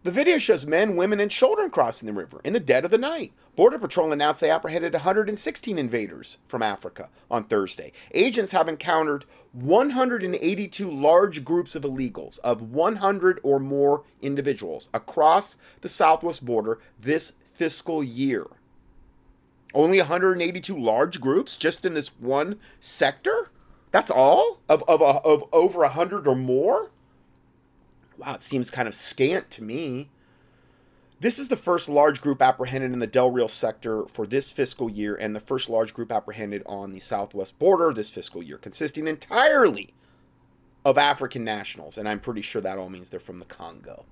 [0.02, 2.96] The video shows men, women, and children crossing the river in the dead of the
[2.96, 3.32] night.
[3.54, 7.92] Border Patrol announced they apprehended 116 invaders from Africa on Thursday.
[8.14, 15.88] Agents have encountered 182 large groups of illegals, of 100 or more individuals, across the
[15.90, 18.46] southwest border this fiscal year.
[19.74, 23.50] Only 182 large groups just in this one sector?
[23.90, 24.60] That's all?
[24.66, 26.90] Of, of, uh, of over 100 or more?
[28.16, 30.08] Wow, it seems kind of scant to me.
[31.20, 34.88] This is the first large group apprehended in the Del Rio sector for this fiscal
[34.88, 39.06] year, and the first large group apprehended on the southwest border this fiscal year, consisting
[39.06, 39.92] entirely
[40.82, 41.98] of African nationals.
[41.98, 44.06] And I'm pretty sure that all means they're from the Congo.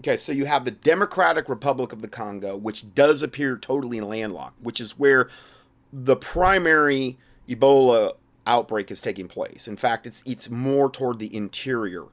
[0.00, 4.60] Okay, so you have the Democratic Republic of the Congo, which does appear totally landlocked,
[4.62, 5.30] which is where
[5.92, 7.16] the primary
[7.48, 8.12] Ebola
[8.46, 9.66] outbreak is taking place.
[9.66, 12.04] In fact, it's it's more toward the interior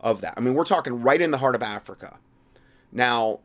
[0.00, 0.34] of that.
[0.36, 2.18] I mean, we're talking right in the heart of Africa.
[2.92, 3.40] Now,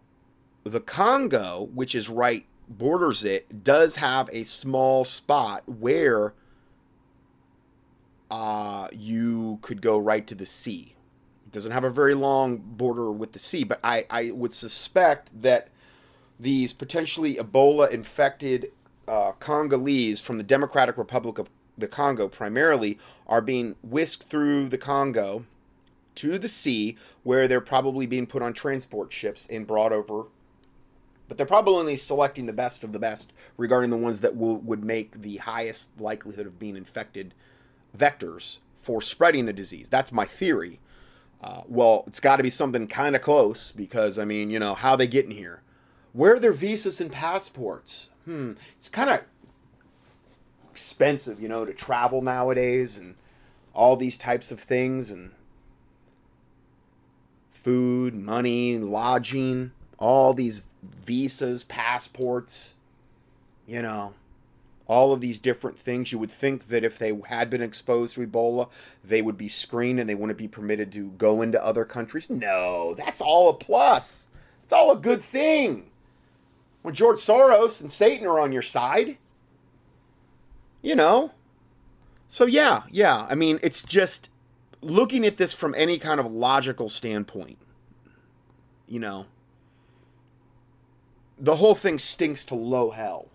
[0.63, 6.33] the Congo, which is right borders it, does have a small spot where
[8.29, 10.95] uh, you could go right to the sea
[11.49, 15.31] it doesn't have a very long border with the sea, but I, I would suspect
[15.41, 15.69] that
[16.39, 18.71] these potentially Ebola infected
[19.07, 24.77] uh, Congolese from the Democratic Republic of the Congo primarily are being whisked through the
[24.77, 25.43] Congo
[26.13, 30.25] to the sea where they're probably being put on transport ships and brought over.
[31.27, 34.57] But they're probably only selecting the best of the best regarding the ones that will,
[34.57, 37.33] would make the highest likelihood of being infected
[37.97, 39.89] vectors for spreading the disease.
[39.89, 40.79] That's my theory.
[41.41, 44.75] Uh, well, it's got to be something kind of close because, I mean, you know,
[44.75, 45.61] how they getting here?
[46.11, 48.09] Where are their visas and passports?
[48.25, 49.21] Hmm, it's kind of
[50.71, 53.15] expensive, you know, to travel nowadays and
[53.73, 55.31] all these types of things and
[57.51, 62.75] food, money, lodging, all these visas, passports,
[63.67, 64.13] you know,
[64.89, 66.11] all of these different things.
[66.11, 68.67] You would think that if they had been exposed to Ebola,
[69.03, 72.29] they would be screened and they wouldn't be permitted to go into other countries.
[72.29, 74.27] No, that's all a plus.
[74.63, 75.91] It's all a good thing.
[76.81, 79.17] When George Soros and Satan are on your side,
[80.81, 81.31] you know.
[82.29, 83.27] So, yeah, yeah.
[83.29, 84.29] I mean, it's just
[84.81, 87.57] looking at this from any kind of logical standpoint,
[88.87, 89.27] you know,
[91.37, 93.27] the whole thing stinks to low hell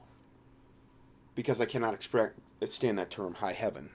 [1.35, 2.33] because I cannot express
[2.67, 3.91] stand that term high heaven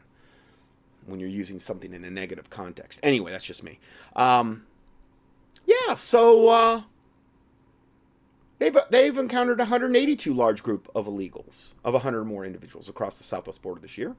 [1.05, 2.99] when you're using something in a negative context.
[3.01, 3.79] Anyway, that's just me.
[4.15, 4.65] Um,
[5.65, 6.81] yeah, so uh,
[8.59, 13.61] they've they've encountered 182 large group of illegals of 100 more individuals across the southwest
[13.61, 14.15] border this year.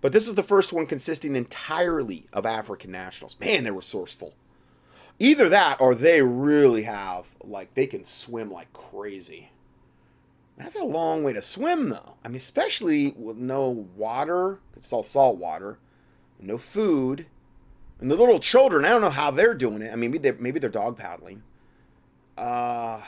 [0.00, 3.36] But this is the first one consisting entirely of African nationals.
[3.38, 4.34] Man, they're resourceful.
[5.20, 9.51] Either that or they really have like they can swim like crazy.
[10.56, 12.16] That's a long way to swim, though.
[12.24, 15.78] I mean, especially with no water, it's all salt water,
[16.38, 17.26] no food,
[18.00, 18.84] and the little children.
[18.84, 19.92] I don't know how they're doing it.
[19.92, 21.42] I mean, maybe they're, maybe they're dog paddling.
[22.36, 23.00] Uh,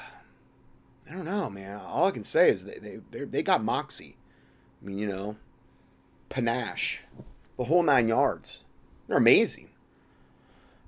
[1.08, 1.80] I don't know, man.
[1.80, 4.16] All I can say is they they they got moxie.
[4.82, 5.36] I mean, you know,
[6.28, 7.00] panache,
[7.56, 8.64] the whole nine yards.
[9.06, 9.70] They're amazing.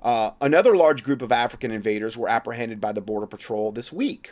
[0.03, 4.31] Uh, another large group of African invaders were apprehended by the Border Patrol this week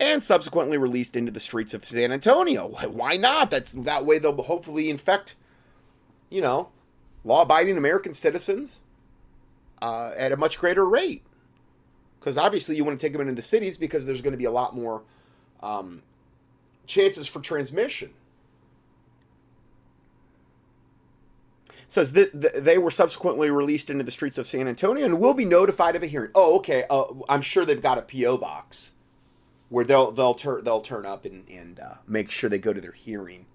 [0.00, 2.68] and subsequently released into the streets of San Antonio.
[2.68, 3.50] Why not?
[3.50, 5.36] That's that way they'll hopefully infect,
[6.30, 6.70] you know,
[7.22, 8.80] law-abiding American citizens
[9.82, 11.22] uh, at a much greater rate.
[12.18, 14.46] Because obviously you want to take them into the cities because there's going to be
[14.46, 15.02] a lot more
[15.62, 16.02] um,
[16.86, 18.10] chances for transmission.
[21.88, 25.44] says that they were subsequently released into the streets of San Antonio and will be
[25.44, 26.30] notified of a hearing.
[26.36, 26.84] Oh, okay.
[26.88, 28.92] Uh, I'm sure they've got a PO box
[29.70, 32.80] where they'll they'll turn they'll turn up and and uh, make sure they go to
[32.80, 33.46] their hearing,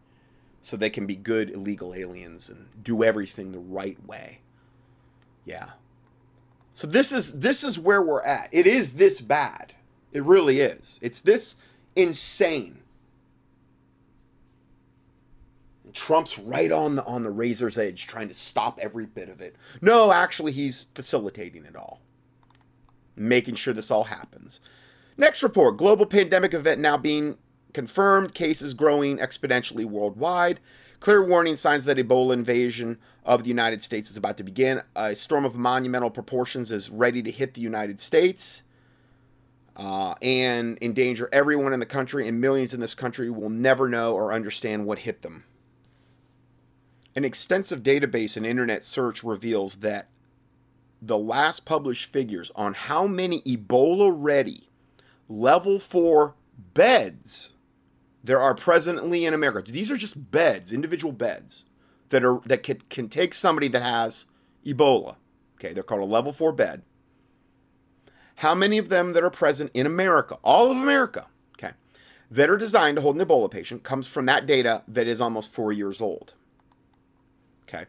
[0.61, 4.41] so they can be good illegal aliens and do everything the right way.
[5.45, 5.69] Yeah.
[6.73, 8.49] So this is this is where we're at.
[8.51, 9.73] It is this bad.
[10.11, 10.99] It really is.
[11.01, 11.57] It's this
[11.95, 12.79] insane.
[15.93, 19.55] Trump's right on the on the razor's edge trying to stop every bit of it.
[19.81, 22.01] No, actually he's facilitating it all.
[23.15, 24.59] Making sure this all happens.
[25.17, 27.37] Next report global pandemic event now being
[27.73, 30.59] confirmed, cases growing exponentially worldwide.
[30.99, 34.81] Clear warning signs that Ebola invasion of the United States is about to begin.
[34.95, 38.63] A storm of monumental proportions is ready to hit the United States
[39.75, 44.13] uh, and endanger everyone in the country, and millions in this country will never know
[44.13, 45.43] or understand what hit them.
[47.15, 50.09] An extensive database and internet search reveals that
[51.01, 54.69] the last published figures on how many Ebola ready
[55.27, 56.35] level four
[56.73, 57.51] beds
[58.25, 59.71] there are presently in America.
[59.71, 61.63] These are just beds, individual beds
[62.09, 64.25] that are that can, can take somebody that has
[64.65, 65.15] Ebola.
[65.59, 66.81] Okay, they're called a level four bed.
[68.37, 71.73] How many of them that are present in America, all of America, okay,
[72.31, 75.53] that are designed to hold an Ebola patient comes from that data that is almost
[75.53, 76.33] four years old.
[77.69, 77.85] Okay.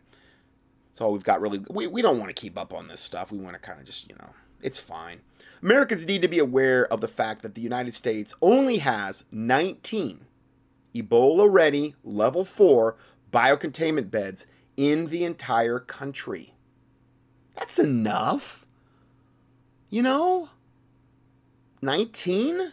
[0.92, 3.32] So we've got really we, we don't want to keep up on this stuff.
[3.32, 4.30] We want to kind of just, you know,
[4.60, 5.20] it's fine.
[5.62, 10.26] Americans need to be aware of the fact that the United States only has 19
[10.94, 12.96] Ebola ready level 4
[13.32, 14.46] biocontainment beds
[14.76, 16.54] in the entire country.
[17.56, 18.66] That's enough.
[19.90, 20.50] You know?
[21.82, 22.72] 19?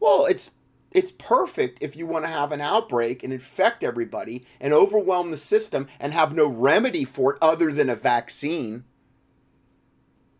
[0.00, 0.50] Well, it's
[0.90, 5.36] it's perfect if you want to have an outbreak and infect everybody and overwhelm the
[5.36, 8.84] system and have no remedy for it other than a vaccine.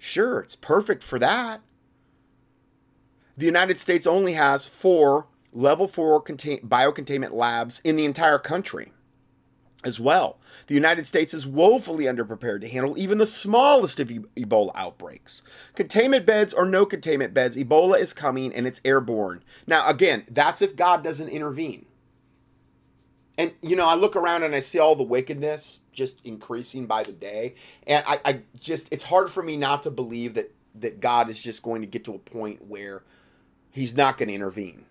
[0.05, 1.63] Sure, it's perfect for that.
[3.39, 8.93] The United States only has four level four contain- biocontainment labs in the entire country
[9.83, 10.39] as well.
[10.67, 15.43] The United States is woefully underprepared to handle even the smallest of e- Ebola outbreaks.
[15.75, 19.43] Containment beds or no containment beds, Ebola is coming and it's airborne.
[19.67, 21.87] Now, again, that's if God doesn't intervene.
[23.39, 27.03] And you know, I look around and I see all the wickedness just increasing by
[27.05, 27.55] the day,
[27.87, 31.41] and I, I just it's hard for me not to believe that that God is
[31.41, 33.05] just going to get to a point where
[33.71, 34.87] He's not going to intervene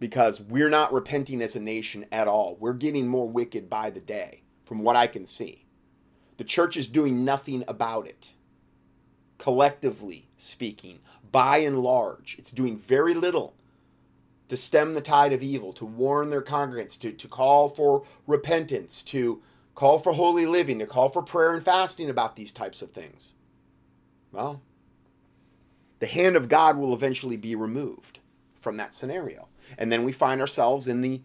[0.00, 2.56] because we're not repenting as a nation at all.
[2.58, 5.66] We're getting more wicked by the day, from what I can see.
[6.38, 8.30] The church is doing nothing about it.
[9.38, 13.54] Collectively speaking, by and large, it's doing very little
[14.50, 19.00] to stem the tide of evil, to warn their congregants, to, to call for repentance,
[19.04, 19.40] to
[19.76, 23.34] call for holy living, to call for prayer and fasting about these types of things.
[24.32, 24.60] Well,
[26.00, 28.18] the hand of God will eventually be removed
[28.60, 29.46] from that scenario.
[29.78, 31.22] And then we find ourselves in the,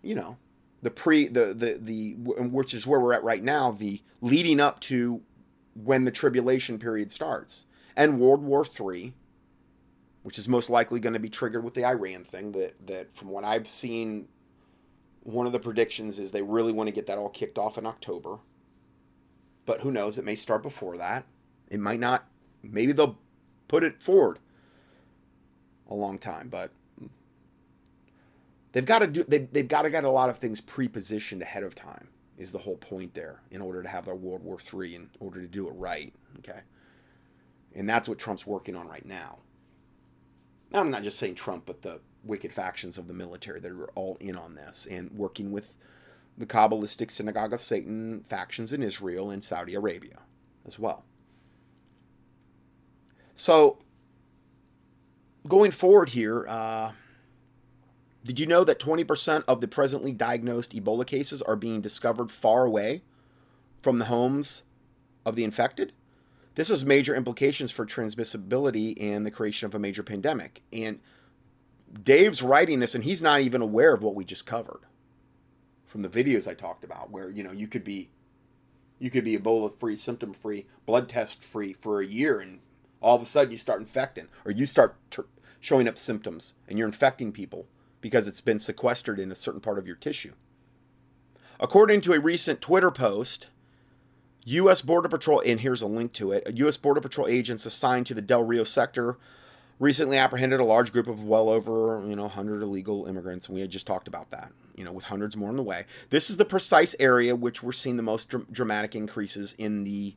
[0.00, 0.36] you know,
[0.80, 4.78] the pre, the, the, the, which is where we're at right now, the leading up
[4.80, 5.22] to
[5.74, 7.66] when the tribulation period starts.
[7.96, 9.12] And World War III
[10.22, 12.52] which is most likely going to be triggered with the Iran thing.
[12.52, 14.28] That that from what I've seen,
[15.22, 17.86] one of the predictions is they really want to get that all kicked off in
[17.86, 18.38] October.
[19.64, 20.18] But who knows?
[20.18, 21.24] It may start before that.
[21.70, 22.26] It might not.
[22.62, 23.18] Maybe they'll
[23.68, 24.38] put it forward
[25.88, 26.70] a long time, but
[28.72, 29.24] they've got to do.
[29.24, 32.08] They, they've got to get a lot of things pre-positioned ahead of time.
[32.38, 35.40] Is the whole point there in order to have their World War III in order
[35.40, 36.12] to do it right?
[36.38, 36.60] Okay,
[37.74, 39.38] and that's what Trump's working on right now.
[40.74, 44.16] I'm not just saying Trump, but the wicked factions of the military that are all
[44.20, 45.76] in on this and working with
[46.38, 50.18] the Kabbalistic Synagogue of Satan factions in Israel and Saudi Arabia
[50.66, 51.04] as well.
[53.34, 53.78] So,
[55.48, 56.92] going forward here, uh,
[58.24, 62.64] did you know that 20% of the presently diagnosed Ebola cases are being discovered far
[62.64, 63.02] away
[63.82, 64.62] from the homes
[65.26, 65.92] of the infected?
[66.54, 70.62] This has major implications for transmissibility and the creation of a major pandemic.
[70.72, 71.00] And
[72.02, 74.80] Dave's writing this, and he's not even aware of what we just covered
[75.86, 78.10] from the videos I talked about, where you know you could be
[78.98, 82.60] you could be Ebola free, symptom free, blood test free for a year, and
[83.00, 85.26] all of a sudden you start infecting, or you start ter-
[85.60, 87.66] showing up symptoms, and you're infecting people
[88.00, 90.32] because it's been sequestered in a certain part of your tissue.
[91.60, 93.46] According to a recent Twitter post,
[94.44, 94.82] U.S.
[94.82, 96.56] Border Patrol, and here's a link to it.
[96.56, 96.76] U.S.
[96.76, 99.18] Border Patrol agents assigned to the Del Rio sector
[99.78, 103.46] recently apprehended a large group of well over, you know, 100 illegal immigrants.
[103.46, 105.86] And we had just talked about that, you know, with hundreds more on the way.
[106.10, 110.14] This is the precise area which we're seeing the most dr- dramatic increases in the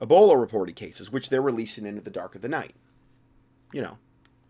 [0.00, 2.74] Ebola reported cases, which they're releasing into the dark of the night.
[3.72, 3.96] You know,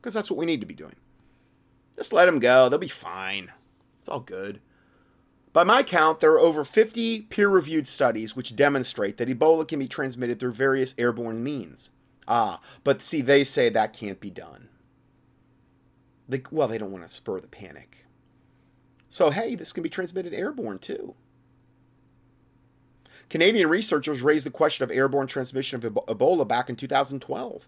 [0.01, 0.97] because that's what we need to be doing.
[1.95, 2.68] Just let them go.
[2.68, 3.53] They'll be fine.
[4.01, 4.61] It's all good.
[5.57, 9.78] By my count, there are over 50 peer reviewed studies which demonstrate that Ebola can
[9.78, 11.88] be transmitted through various airborne means.
[12.28, 14.68] Ah, but see, they say that can't be done.
[16.28, 18.04] They, well, they don't want to spur the panic.
[19.09, 21.14] So, hey, this can be transmitted airborne too.
[23.30, 27.66] Canadian researchers raised the question of airborne transmission of Ebola back in 2012.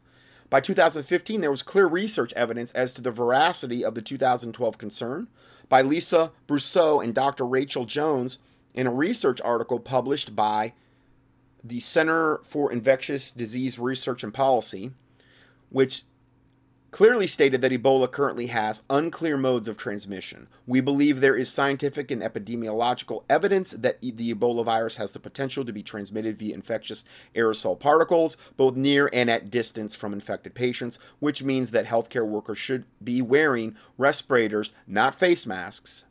[0.50, 5.28] By 2015, there was clear research evidence as to the veracity of the 2012 concern,
[5.68, 7.46] by Lisa Brosseau and Dr.
[7.46, 8.38] Rachel Jones
[8.74, 10.72] in a research article published by
[11.64, 14.92] the Center for Infectious Disease Research and Policy,
[15.70, 16.04] which
[16.90, 20.48] clearly stated that Ebola currently has unclear modes of transmission.
[20.66, 25.64] We believe there is scientific and epidemiological evidence that the Ebola virus has the potential
[25.64, 30.98] to be transmitted via infectious aerosol particles, both near and at distance from infected patients,
[31.18, 36.04] which means that healthcare workers should be wearing respirators, not face masks.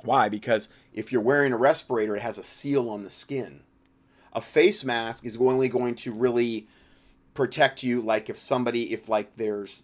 [0.00, 0.28] Why?
[0.28, 3.60] Because if you're wearing a respirator, it has a seal on the skin.
[4.32, 6.66] A face mask is only going to really
[7.34, 9.82] protect you like if somebody if like there's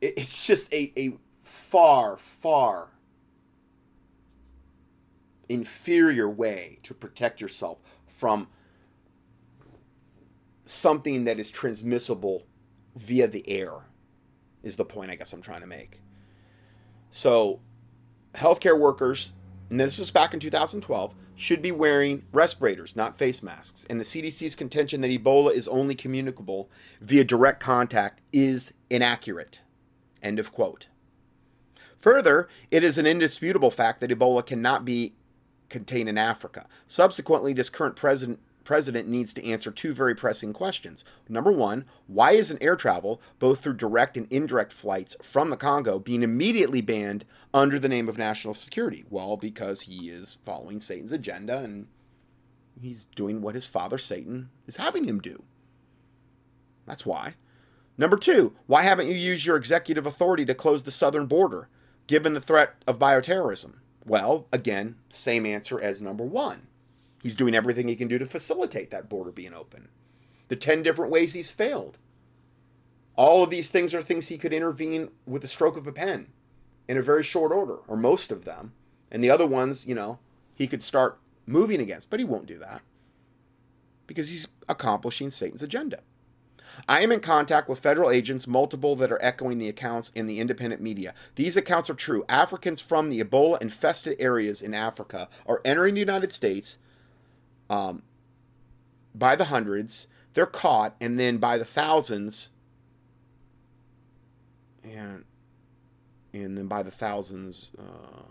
[0.00, 2.90] it's just a, a far far
[5.48, 8.48] inferior way to protect yourself from
[10.64, 12.44] something that is transmissible
[12.96, 13.86] via the air
[14.62, 16.00] is the point i guess i'm trying to make.
[17.10, 17.60] So
[18.34, 19.32] healthcare workers
[19.68, 23.86] and this was back in 2012 should be wearing respirators, not face masks.
[23.88, 26.70] And the CDC's contention that Ebola is only communicable
[27.00, 29.60] via direct contact is inaccurate.
[30.22, 30.86] End of quote.
[32.00, 35.14] Further, it is an indisputable fact that Ebola cannot be
[35.68, 36.66] contained in Africa.
[36.86, 41.04] Subsequently, this current president president needs to answer two very pressing questions.
[41.28, 45.98] Number one, why isn't air travel, both through direct and indirect flights from the Congo,
[45.98, 49.04] being immediately banned under the name of national security?
[49.10, 51.86] Well, because he is following Satan's agenda and
[52.80, 55.42] he's doing what his father Satan is having him do.
[56.86, 57.34] That's why.
[57.98, 61.68] Number two, why haven't you used your executive authority to close the southern border,
[62.06, 63.74] given the threat of bioterrorism?
[64.04, 66.66] Well, again, same answer as number one.
[67.22, 69.88] He's doing everything he can do to facilitate that border being open.
[70.48, 71.98] The 10 different ways he's failed.
[73.14, 76.28] All of these things are things he could intervene with the stroke of a pen
[76.88, 78.72] in a very short order, or most of them.
[79.10, 80.18] And the other ones, you know,
[80.54, 82.82] he could start moving against, but he won't do that
[84.06, 86.00] because he's accomplishing Satan's agenda.
[86.88, 90.40] I am in contact with federal agents, multiple that are echoing the accounts in the
[90.40, 91.14] independent media.
[91.34, 92.24] These accounts are true.
[92.28, 96.78] Africans from the Ebola infested areas in Africa are entering the United States
[97.72, 98.02] um,
[99.14, 100.06] by the hundreds.
[100.34, 102.50] They're caught, and then by the thousands,
[104.84, 105.24] and
[106.32, 108.22] and then by the thousands, uh,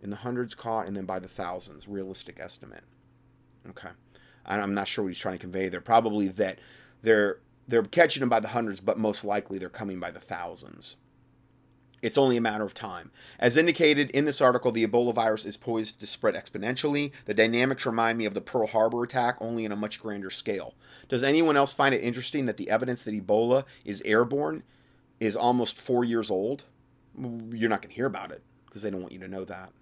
[0.00, 1.88] in the hundreds caught, and then by the thousands.
[1.88, 2.84] Realistic estimate.
[3.70, 3.88] Okay.
[4.44, 5.80] I'm not sure what he's trying to convey there.
[5.80, 6.60] Probably that
[7.02, 10.96] they're they're catching them by the hundreds, but most likely they're coming by the thousands.
[12.06, 13.10] It's only a matter of time.
[13.36, 17.10] As indicated in this article, the Ebola virus is poised to spread exponentially.
[17.24, 20.74] The dynamics remind me of the Pearl Harbor attack, only in a much grander scale.
[21.08, 24.62] Does anyone else find it interesting that the evidence that Ebola is airborne
[25.18, 26.62] is almost four years old?
[27.18, 29.72] You're not going to hear about it because they don't want you to know that.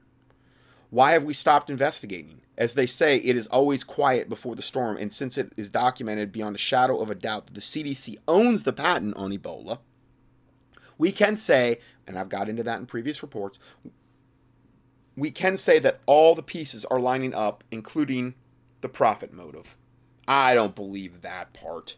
[0.88, 2.40] Why have we stopped investigating?
[2.56, 6.32] As they say, it is always quiet before the storm, and since it is documented
[6.32, 9.80] beyond a shadow of a doubt that the CDC owns the patent on Ebola,
[10.98, 13.58] we can say, and I've got into that in previous reports,
[15.16, 18.34] we can say that all the pieces are lining up, including
[18.80, 19.76] the profit motive.
[20.26, 21.96] I don't believe that part.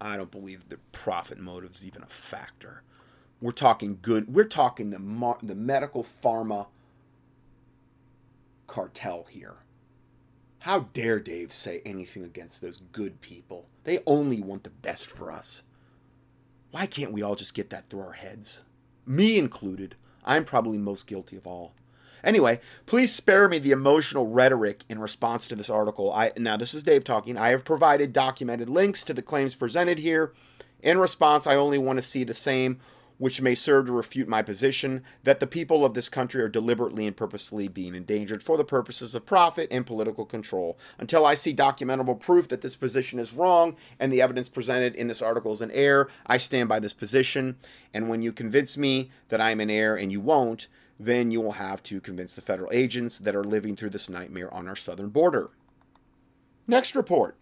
[0.00, 2.82] I don't believe the profit motive is even a factor.
[3.40, 4.32] We're talking good.
[4.32, 6.66] We're talking the the medical pharma
[8.66, 9.56] cartel here.
[10.60, 13.68] How dare Dave say anything against those good people?
[13.84, 15.62] They only want the best for us.
[16.70, 18.62] Why can't we all just get that through our heads?
[19.06, 19.94] Me included.
[20.24, 21.72] I'm probably most guilty of all.
[22.22, 26.12] Anyway, please spare me the emotional rhetoric in response to this article.
[26.12, 27.38] I now this is Dave talking.
[27.38, 30.32] I have provided documented links to the claims presented here.
[30.82, 32.80] In response, I only want to see the same
[33.18, 37.06] which may serve to refute my position that the people of this country are deliberately
[37.06, 40.78] and purposefully being endangered for the purposes of profit and political control.
[40.98, 45.08] Until I see documentable proof that this position is wrong and the evidence presented in
[45.08, 47.56] this article is in error, I stand by this position.
[47.92, 50.68] And when you convince me that I'm in error and you won't,
[51.00, 54.52] then you will have to convince the federal agents that are living through this nightmare
[54.52, 55.50] on our southern border.
[56.66, 57.37] Next report.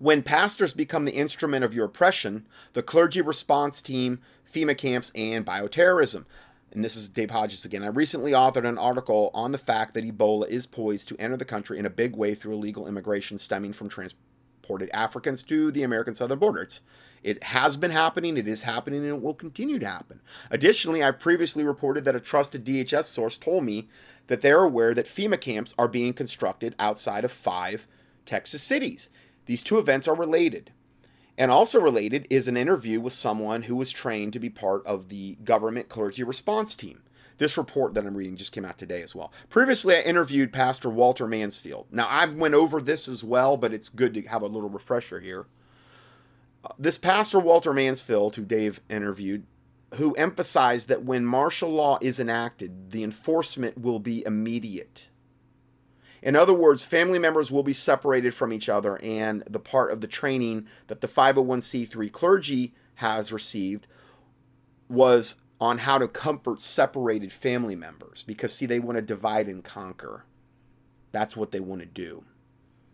[0.00, 5.44] When pastors become the instrument of your oppression, the clergy response team, FEMA camps, and
[5.44, 6.24] bioterrorism.
[6.70, 7.82] And this is Dave Hodges again.
[7.82, 11.44] I recently authored an article on the fact that Ebola is poised to enter the
[11.44, 16.14] country in a big way through illegal immigration stemming from transported Africans to the American
[16.14, 16.62] southern border.
[16.62, 16.82] It's,
[17.24, 20.20] it has been happening, it is happening, and it will continue to happen.
[20.48, 23.88] Additionally, I previously reported that a trusted DHS source told me
[24.28, 27.88] that they're aware that FEMA camps are being constructed outside of five
[28.26, 29.10] Texas cities.
[29.48, 30.72] These two events are related.
[31.38, 35.08] And also related is an interview with someone who was trained to be part of
[35.08, 37.02] the government clergy response team.
[37.38, 39.32] This report that I'm reading just came out today as well.
[39.48, 41.86] Previously, I interviewed Pastor Walter Mansfield.
[41.90, 45.20] Now, I went over this as well, but it's good to have a little refresher
[45.20, 45.46] here.
[46.62, 49.46] Uh, this Pastor Walter Mansfield, who Dave interviewed,
[49.94, 55.07] who emphasized that when martial law is enacted, the enforcement will be immediate.
[56.22, 60.00] In other words, family members will be separated from each other, and the part of
[60.00, 63.86] the training that the 501c3 clergy has received
[64.88, 69.64] was on how to comfort separated family members because, see, they want to divide and
[69.64, 70.24] conquer.
[71.12, 72.24] That's what they want to do.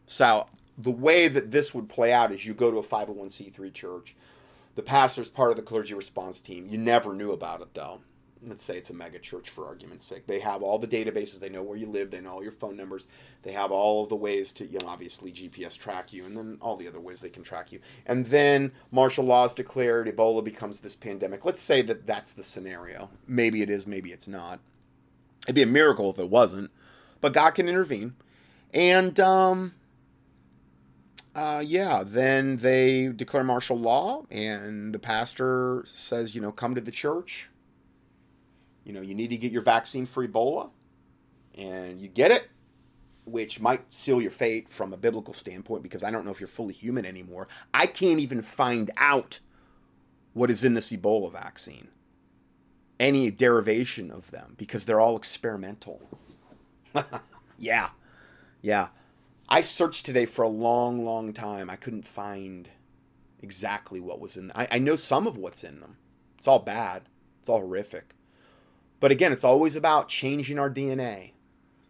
[0.06, 0.46] So,
[0.76, 4.16] the way that this would play out is you go to a 501c3 church,
[4.74, 6.66] the pastor's part of the clergy response team.
[6.66, 8.00] You never knew about it, though
[8.48, 10.26] let's say it's a mega church for argument's sake.
[10.26, 11.40] They have all the databases.
[11.40, 12.10] They know where you live.
[12.10, 13.06] They know all your phone numbers.
[13.42, 16.58] They have all of the ways to, you know, obviously GPS track you, and then
[16.60, 17.80] all the other ways they can track you.
[18.06, 20.06] And then martial law is declared.
[20.06, 21.44] Ebola becomes this pandemic.
[21.44, 23.10] Let's say that that's the scenario.
[23.26, 23.86] Maybe it is.
[23.86, 24.60] Maybe it's not.
[25.44, 26.70] It'd be a miracle if it wasn't,
[27.20, 28.14] but God can intervene.
[28.72, 29.74] And um,
[31.34, 36.80] uh, yeah, then they declare martial law, and the pastor says, you know, come to
[36.80, 37.50] the church
[38.84, 40.70] you know, you need to get your vaccine for Ebola,
[41.56, 42.48] and you get it,
[43.24, 46.48] which might seal your fate from a biblical standpoint because I don't know if you're
[46.48, 47.48] fully human anymore.
[47.72, 49.40] I can't even find out
[50.34, 51.88] what is in this Ebola vaccine,
[53.00, 56.02] any derivation of them, because they're all experimental.
[57.58, 57.90] yeah,
[58.60, 58.88] yeah.
[59.48, 61.70] I searched today for a long, long time.
[61.70, 62.68] I couldn't find
[63.40, 64.50] exactly what was in.
[64.54, 65.96] I, I know some of what's in them.
[66.38, 67.02] It's all bad.
[67.40, 68.14] It's all horrific.
[69.00, 71.32] But again, it's always about changing our DNA.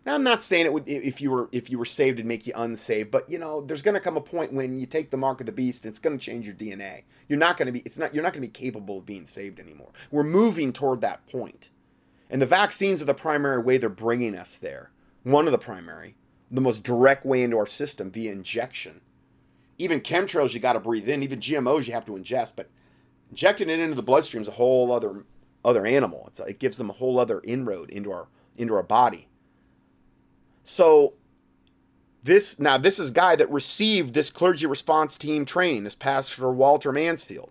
[0.05, 2.47] Now, I'm not saying it would if you were if you were saved and make
[2.47, 5.17] you unsaved, but you know, there's going to come a point when you take the
[5.17, 7.05] mark of the beast, and it's going to change your DNA.
[7.27, 9.25] You're not going to be it's not you're not going to be capable of being
[9.25, 9.93] saved anymore.
[10.11, 11.71] We're moving toward that point,
[12.29, 14.91] and the vaccines are the primary way they're bringing us there.
[15.23, 16.17] One of the primary,
[16.51, 19.01] the most direct way into our system via injection.
[19.79, 21.23] Even chemtrails you got to breathe in.
[21.23, 22.69] Even GMOs you have to ingest, but
[23.31, 25.25] injecting it into the bloodstream is a whole other
[25.65, 26.25] other animal.
[26.29, 29.29] It's, it gives them a whole other inroad into our into our body.
[30.63, 31.15] So
[32.23, 36.93] this now this is guy that received this clergy response team training, this pastor Walter
[36.93, 37.51] Mansfield.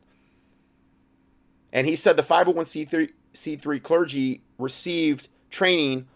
[1.71, 6.07] And he said the 501c3 C3 clergy received training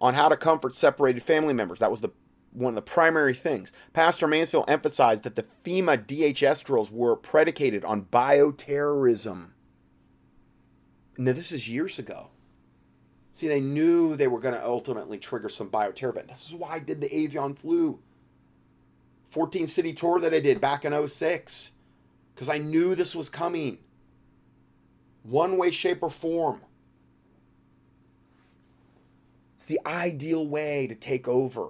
[0.00, 1.78] on how to comfort separated family members.
[1.78, 2.10] That was the
[2.52, 3.72] one of the primary things.
[3.92, 9.51] Pastor Mansfield emphasized that the FEMA DHS drills were predicated on bioterrorism.
[11.18, 12.28] Now, this is years ago.
[13.32, 16.28] See, they knew they were going to ultimately trigger some bioterror event.
[16.28, 17.98] This is why I did the avian flu
[19.30, 21.72] 14 city tour that I did back in 06
[22.34, 23.78] because I knew this was coming.
[25.22, 26.60] One way, shape, or form.
[29.54, 31.68] It's the ideal way to take over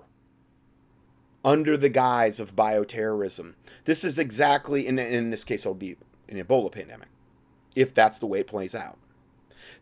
[1.44, 3.54] under the guise of bioterrorism.
[3.84, 5.96] This is exactly, in, in this case, it'll be
[6.28, 7.08] an Ebola pandemic,
[7.76, 8.98] if that's the way it plays out.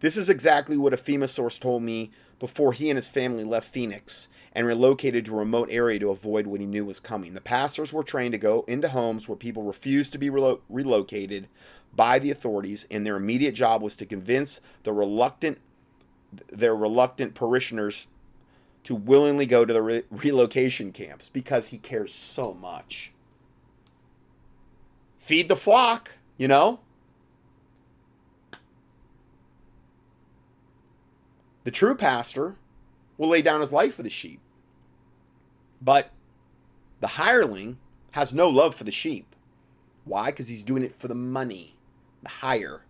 [0.01, 3.73] This is exactly what a FEMA source told me before he and his family left
[3.73, 7.35] Phoenix and relocated to a remote area to avoid what he knew was coming.
[7.35, 11.49] The pastors were trained to go into homes where people refused to be relo- relocated
[11.95, 15.59] by the authorities, and their immediate job was to convince the reluctant
[16.53, 18.07] their reluctant parishioners
[18.85, 23.13] to willingly go to the re- relocation camps because he cares so much.
[25.19, 26.79] Feed the flock, you know?
[31.65, 32.57] The true pastor
[33.19, 34.41] will lay down his life for the sheep.
[35.81, 36.11] But
[37.01, 37.79] the hireling
[38.13, 39.35] has no love for the sheep.
[40.05, 40.27] Why?
[40.31, 41.77] Because he's doing it for the money,
[42.23, 42.85] the hire,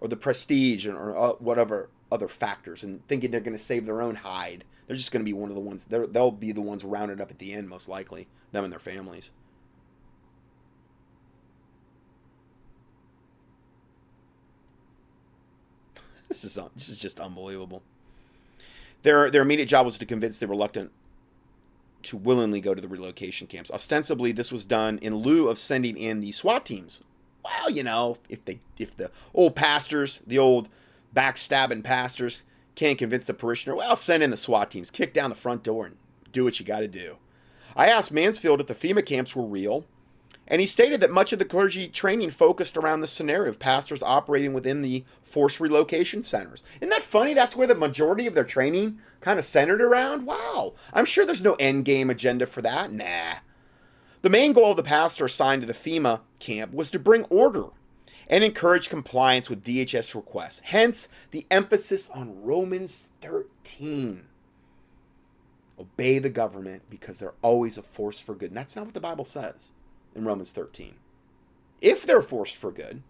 [0.00, 4.02] or the prestige, or uh, whatever other factors, and thinking they're going to save their
[4.02, 4.64] own hide.
[4.86, 7.30] They're just going to be one of the ones, they'll be the ones rounded up
[7.30, 9.30] at the end, most likely, them and their families.
[16.30, 17.82] This is this is just unbelievable.
[19.02, 20.92] Their their immediate job was to convince the reluctant
[22.04, 23.70] to willingly go to the relocation camps.
[23.70, 27.02] Ostensibly, this was done in lieu of sending in the SWAT teams.
[27.44, 30.68] Well, you know, if they if the old pastors, the old
[31.14, 32.44] backstabbing pastors
[32.76, 35.86] can't convince the parishioner, well, send in the SWAT teams, kick down the front door
[35.86, 35.96] and
[36.32, 37.16] do what you got to do.
[37.74, 39.84] I asked Mansfield if the FEMA camps were real,
[40.50, 44.02] and he stated that much of the clergy training focused around the scenario of pastors
[44.02, 46.64] operating within the forced relocation centers.
[46.80, 47.34] Isn't that funny?
[47.34, 50.26] That's where the majority of their training kind of centered around.
[50.26, 50.74] Wow.
[50.92, 52.92] I'm sure there's no end game agenda for that.
[52.92, 53.34] Nah.
[54.22, 57.66] The main goal of the pastor assigned to the FEMA camp was to bring order
[58.26, 60.62] and encourage compliance with DHS requests.
[60.64, 64.24] Hence, the emphasis on Romans 13.
[65.78, 68.50] Obey the government because they're always a force for good.
[68.50, 69.70] And that's not what the Bible says
[70.14, 70.94] in Romans 13.
[71.80, 73.02] If they're forced for good,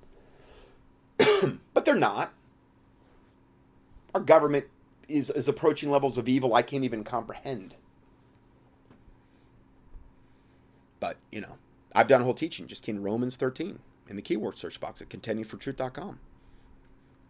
[1.74, 2.32] but they're not.
[4.14, 4.66] Our government
[5.09, 7.74] is, is approaching levels of evil I can't even comprehend.
[10.98, 11.56] But, you know,
[11.94, 13.78] I've done a whole teaching just in Romans 13
[14.09, 16.18] in the keyword search box at contendingfortruth.com.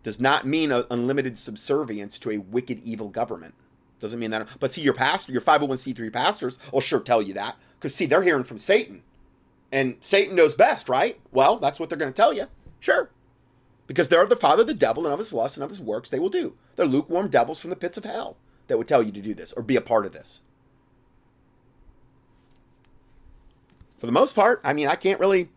[0.03, 3.55] Does not mean a unlimited subservience to a wicked, evil government.
[4.01, 4.49] Doesn't mean that.
[4.59, 7.57] But see, your pastor, your 501c3 pastors will sure tell you that.
[7.79, 9.03] Because, see, they're hearing from Satan.
[9.73, 11.21] And Satan knows best, right?
[11.31, 12.47] Well, that's what they're going to tell you.
[12.81, 13.11] Sure
[13.91, 16.09] because they're the father of the devil and of his lust and of his works
[16.09, 16.55] they will do.
[16.77, 18.37] They're lukewarm devils from the pits of hell
[18.69, 20.43] that would tell you to do this or be a part of this.
[23.99, 25.49] For the most part, I mean, I can't really,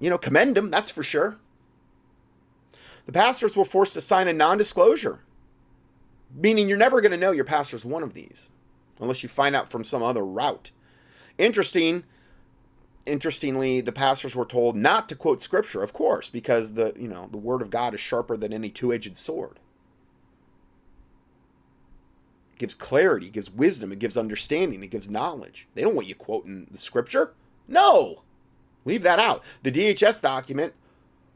[0.00, 1.36] you know, commend them, that's for sure.
[3.06, 5.20] The pastors were forced to sign a non disclosure,
[6.34, 8.48] meaning you're never going to know your pastor's one of these
[8.98, 10.72] unless you find out from some other route.
[11.38, 12.02] Interesting
[13.06, 17.28] interestingly, the pastors were told not to quote scripture, of course, because the you know
[17.32, 19.58] the word of God is sharper than any two-edged sword.
[22.54, 25.68] It gives clarity, it gives wisdom, it gives understanding, it gives knowledge.
[25.74, 27.34] They don't want you quoting the scripture.
[27.68, 28.22] No,
[28.84, 29.42] leave that out.
[29.64, 30.74] The DHS document,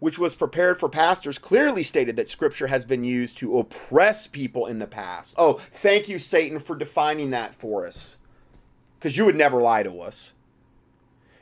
[0.01, 4.67] which was prepared for pastors, clearly stated that scripture has been used to oppress people
[4.67, 5.35] in the past.
[5.39, 8.19] Oh, thank you, Satan, for defining that for us.
[8.99, 10.33] because you would never lie to us.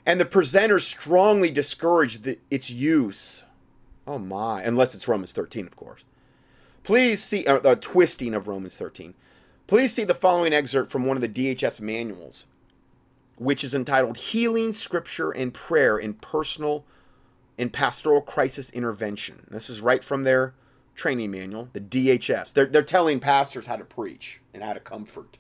[0.06, 3.42] And the presenters strongly discourage the, its use.
[4.06, 6.04] Oh my, unless it's Romans 13, of course.
[6.84, 9.14] Please see uh, the twisting of Romans 13.
[9.66, 12.46] Please see the following excerpt from one of the DHS manuals,
[13.36, 16.84] which is entitled Healing, Scripture, and Prayer in Personal
[17.58, 19.44] and Pastoral Crisis Intervention.
[19.50, 20.54] This is right from their
[20.94, 22.52] training manual, the DHS.
[22.52, 25.38] They're, they're telling pastors how to preach and how to comfort.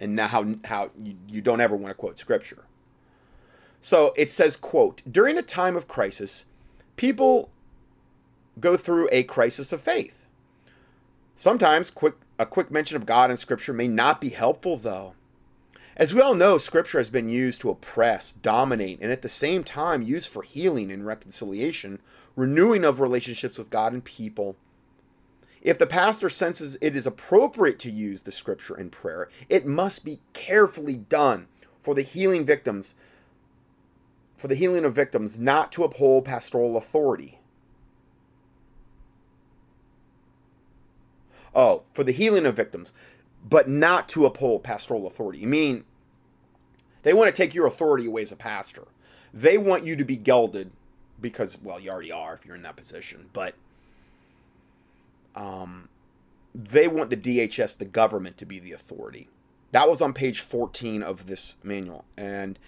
[0.00, 2.65] And now how, how you, you don't ever want to quote scripture.
[3.86, 6.46] So it says, quote, during a time of crisis,
[6.96, 7.50] people
[8.58, 10.26] go through a crisis of faith.
[11.36, 15.14] Sometimes quick, a quick mention of God in scripture may not be helpful, though.
[15.96, 19.62] As we all know, scripture has been used to oppress, dominate, and at the same
[19.62, 22.00] time used for healing and reconciliation
[22.34, 24.56] renewing of relationships with God and people.
[25.62, 30.04] If the pastor senses it is appropriate to use the scripture in prayer, it must
[30.04, 31.46] be carefully done
[31.80, 32.96] for the healing victims,
[34.36, 37.38] for the healing of victims, not to uphold pastoral authority.
[41.54, 42.92] Oh, for the healing of victims,
[43.48, 45.38] but not to uphold pastoral authority.
[45.38, 45.84] You mean
[47.02, 48.84] they want to take your authority away as a pastor.
[49.32, 50.70] They want you to be gelded
[51.20, 53.54] because well you already are if you're in that position but
[55.34, 55.88] um
[56.54, 59.28] they want the DHS the government to be the authority
[59.72, 62.58] that was on page 14 of this manual and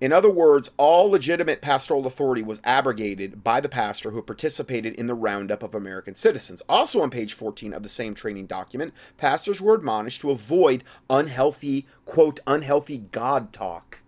[0.00, 5.06] in other words all legitimate pastoral authority was abrogated by the pastor who participated in
[5.06, 9.60] the roundup of American citizens also on page 14 of the same training document pastors
[9.60, 14.00] were admonished to avoid unhealthy quote unhealthy god talk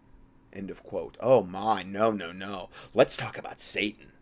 [0.52, 1.16] End of quote.
[1.20, 2.68] Oh my, no, no, no.
[2.92, 4.12] Let's talk about Satan.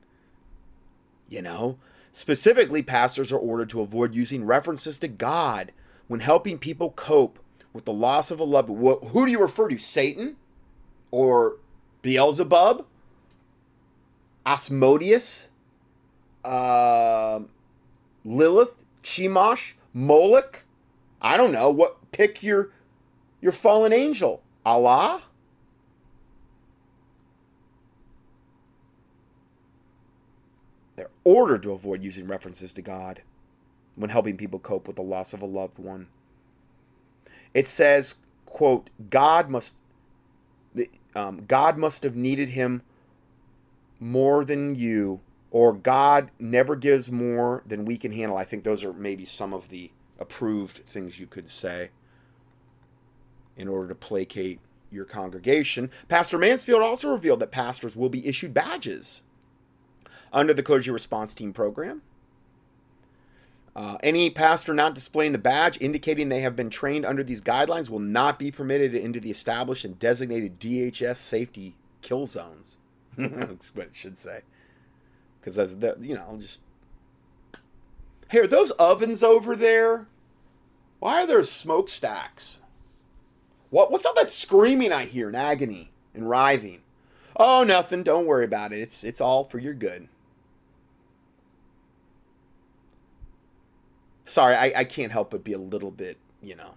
[1.29, 1.79] You know?
[2.13, 5.73] Specifically, pastors are ordered to avoid using references to God
[6.09, 7.39] when helping people cope
[7.73, 8.99] with the loss of a loved one.
[9.09, 9.79] Who do you refer to?
[9.79, 10.37] Satan?
[11.11, 11.57] Or
[12.03, 12.87] Beelzebub?
[14.47, 15.49] Asmodeus?
[16.45, 17.41] Uh,
[18.25, 18.75] Lilith?
[19.03, 19.73] Chemosh?
[19.93, 20.65] Moloch?
[21.21, 21.71] I don't know.
[21.71, 22.71] What pick your
[23.41, 24.43] your fallen angel?
[24.65, 25.23] Allah?
[30.97, 33.23] They're ordered to avoid using references to God
[33.97, 36.09] when helping people cope with the loss of a loved one.
[37.53, 38.17] It says,
[38.47, 39.75] quote, God must
[41.15, 42.83] um, God must have needed him
[43.99, 45.21] more than you,
[45.51, 48.37] or God never gives more than we can handle.
[48.37, 51.91] I think those are maybe some of the approved things you could say
[53.57, 54.61] in order to placate
[54.91, 55.91] your congregation.
[56.09, 59.23] Pastor Mansfield also revealed that pastors will be issued badges
[60.33, 62.03] under the clergy response team program.
[63.77, 67.89] Uh, any pastor not displaying the badge indicating they have been trained under these guidelines
[67.89, 72.79] will not be permitted into the established and designated DHS safety kill zones.
[73.17, 74.41] That's what it should say.
[75.41, 76.61] Because as the you know, just
[78.29, 80.09] hey, are those ovens over there?
[80.99, 82.61] Why are there smokestacks?
[83.71, 86.83] What what's all that screaming I hear in agony and writhing?
[87.37, 88.03] Oh, nothing.
[88.03, 88.81] Don't worry about it.
[88.81, 90.09] It's it's all for your good.
[94.31, 96.75] Sorry, I, I can't help but be a little bit, you know,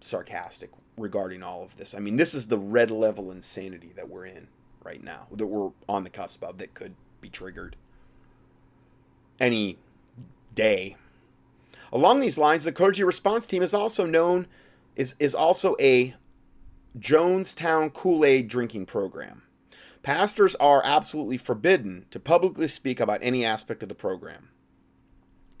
[0.00, 1.94] sarcastic regarding all of this.
[1.94, 4.46] I mean, this is the red level insanity that we're in
[4.84, 7.76] right now, that we're on the cusp of, that could be triggered
[9.40, 9.78] any
[10.54, 10.96] day.
[11.92, 14.46] Along these lines, the clergy response team is also known
[14.94, 16.14] is is also a
[16.98, 19.42] Jonestown Kool-Aid drinking program.
[20.02, 24.48] Pastors are absolutely forbidden to publicly speak about any aspect of the program.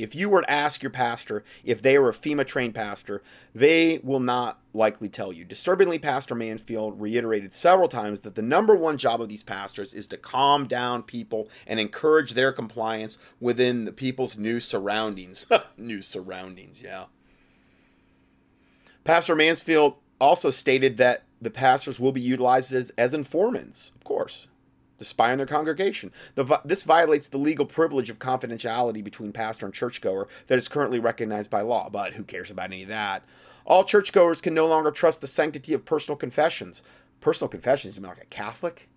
[0.02, 3.22] If you were to ask your pastor if they were a FEMA trained pastor,
[3.54, 5.44] they will not likely tell you.
[5.44, 10.08] Disturbingly, Pastor Mansfield reiterated several times that the number one job of these pastors is
[10.08, 15.46] to calm down people and encourage their compliance within the people's new surroundings.
[15.76, 17.04] new surroundings, yeah.
[19.04, 24.48] Pastor Mansfield also stated that the pastors will be utilized as, as informants, of course
[25.02, 26.12] to spy on their congregation.
[26.34, 30.98] The, this violates the legal privilege of confidentiality between pastor and churchgoer that is currently
[30.98, 31.90] recognized by law.
[31.90, 33.24] But who cares about any of that?
[33.64, 36.82] All churchgoers can no longer trust the sanctity of personal confessions.
[37.20, 38.88] Personal confessions, you mean like a Catholic?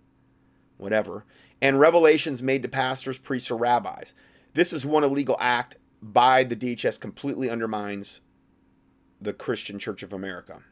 [0.76, 1.24] Whatever.
[1.60, 4.14] And revelations made to pastors, priests, or rabbis.
[4.54, 8.20] This is one illegal act by the DHS completely undermines
[9.20, 10.62] the Christian Church of America.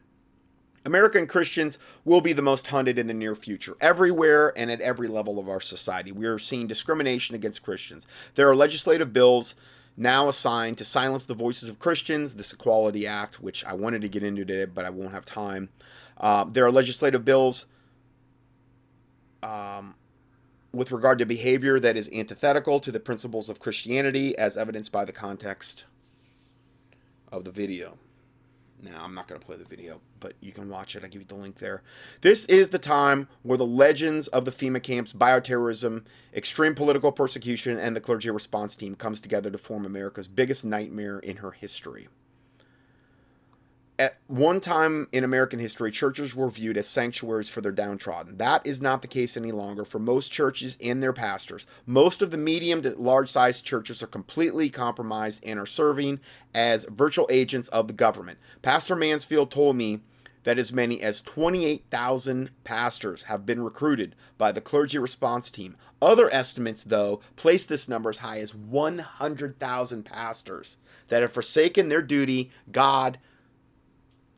[0.85, 5.07] American Christians will be the most hunted in the near future, everywhere and at every
[5.07, 6.11] level of our society.
[6.11, 8.05] We are seeing discrimination against Christians.
[8.35, 9.55] There are legislative bills
[9.97, 14.09] now assigned to silence the voices of Christians, this Equality Act, which I wanted to
[14.09, 15.69] get into today, but I won't have time.
[16.17, 17.65] Uh, there are legislative bills
[19.41, 19.95] um,
[20.71, 25.05] with regard to behavior that is antithetical to the principles of Christianity, as evidenced by
[25.05, 25.85] the context
[27.31, 27.97] of the video.
[28.81, 31.03] Now, I'm not going to play the video, but you can watch it.
[31.03, 31.81] I give you the link there.
[32.21, 36.03] This is the time where the legends of the FEMA camps, bioterrorism,
[36.33, 41.19] extreme political persecution, and the clergy response team comes together to form America's biggest nightmare
[41.19, 42.09] in her history.
[43.97, 48.35] At one time in American history, churches were viewed as sanctuaries for their downtrodden.
[48.37, 51.65] That is not the case any longer for most churches and their pastors.
[51.85, 56.19] Most of the medium to large sized churches are completely compromised and are serving
[56.53, 58.37] as virtual agents of the government.
[58.61, 60.01] Pastor Mansfield told me
[60.43, 65.77] that as many as 28,000 pastors have been recruited by the clergy response team.
[66.01, 70.75] Other estimates, though, place this number as high as 100,000 pastors
[71.07, 73.19] that have forsaken their duty, God,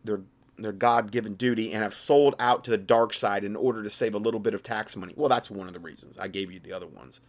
[0.07, 0.21] their
[0.57, 4.15] their God-given duty and have sold out to the dark side in order to save
[4.15, 5.13] a little bit of tax money.
[5.15, 6.17] Well, that's one of the reasons.
[6.17, 7.21] I gave you the other ones.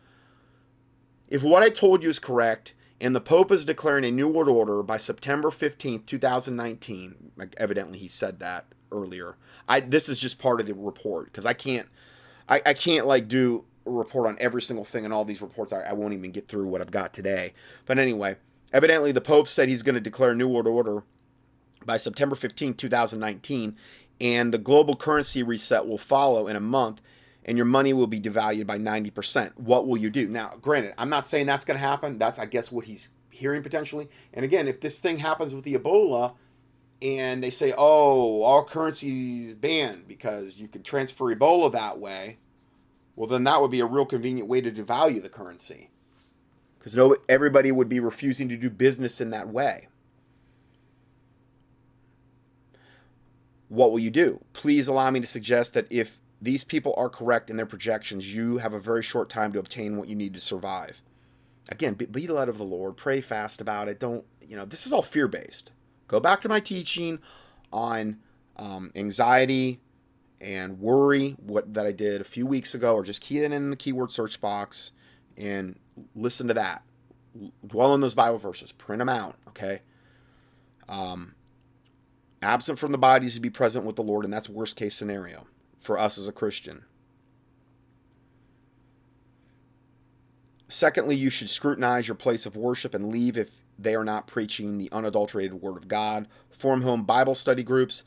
[1.29, 4.49] If what I told you is correct, and the Pope is declaring a new world
[4.49, 9.37] order by September 15th, 2019, evidently he said that earlier.
[9.69, 11.87] I this is just part of the report because I can't
[12.49, 15.73] I, I can't like do a report on every single thing in all these reports.
[15.73, 17.53] I, I won't even get through what I've got today.
[17.87, 18.37] But anyway,
[18.73, 21.03] evidently the Pope said he's going to declare a new world order
[21.85, 23.77] by September 15, 2019,
[24.21, 27.01] and the global currency reset will follow in a month,
[27.45, 29.53] and your money will be devalued by 90%.
[29.57, 30.29] What will you do?
[30.29, 32.19] Now, granted, I'm not saying that's going to happen.
[32.19, 34.09] That's, I guess, what he's hearing potentially.
[34.35, 36.35] And again, if this thing happens with the Ebola,
[37.01, 42.39] and they say, oh, all currencies banned because you can transfer Ebola that way,
[43.15, 45.91] well, then that would be a real convenient way to devalue the currency.
[46.79, 49.89] Because no, everybody would be refusing to do business in that way.
[53.69, 54.43] What will you do?
[54.53, 58.59] Please allow me to suggest that if these people are correct in their projections, you
[58.59, 61.03] have a very short time to obtain what you need to survive.
[61.69, 62.97] Again, be, be led of the Lord.
[62.97, 64.01] Pray fast about it.
[64.01, 65.71] Don't, you know, this is all fear based.
[66.07, 67.19] Go back to my teaching
[67.73, 68.19] on
[68.57, 69.81] um, anxiety
[70.41, 73.71] and worry what that I did a few weeks ago, or just key it in
[73.71, 74.93] the keyword search box
[75.37, 75.79] and
[76.15, 76.83] listen to that.
[77.67, 78.73] Dwell on those Bible verses.
[78.73, 79.37] Print them out.
[79.49, 79.81] Okay.
[80.89, 81.35] Um,
[82.43, 85.47] absent from the bodies to be present with the Lord, and that's worst case scenario
[85.79, 86.85] for us as a Christian.
[90.69, 93.49] Secondly, you should scrutinize your place of worship and leave if
[93.79, 96.29] they are not preaching the unadulterated Word of God.
[96.51, 98.03] Form home Bible study groups.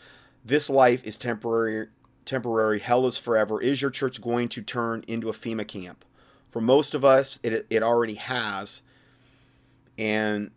[0.45, 1.87] This life is temporary.
[2.25, 2.79] Temporary.
[2.79, 3.59] Hell is forever.
[3.61, 6.05] Is your church going to turn into a FEMA camp?
[6.51, 8.83] For most of us, it, it already has.
[9.97, 10.51] And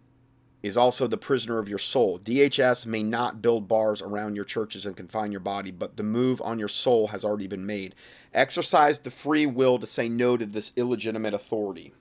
[0.65, 2.19] is also the prisoner of your soul.
[2.19, 6.41] DHS may not build bars around your churches and confine your body, but the move
[6.41, 7.95] on your soul has already been made.
[8.32, 11.93] Exercise the free will to say no to this illegitimate authority.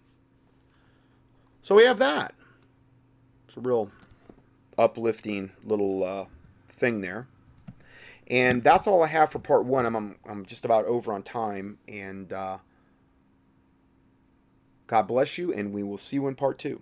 [1.62, 2.36] So we have that.
[3.50, 3.92] It's a real
[4.78, 6.26] uplifting little uh,
[6.70, 7.28] thing there.
[8.28, 9.86] And that's all I have for part one.
[9.86, 11.80] I'm, I'm, I'm just about over on time.
[11.90, 12.60] And uh,
[14.88, 16.82] God bless you, and we will see you in part two.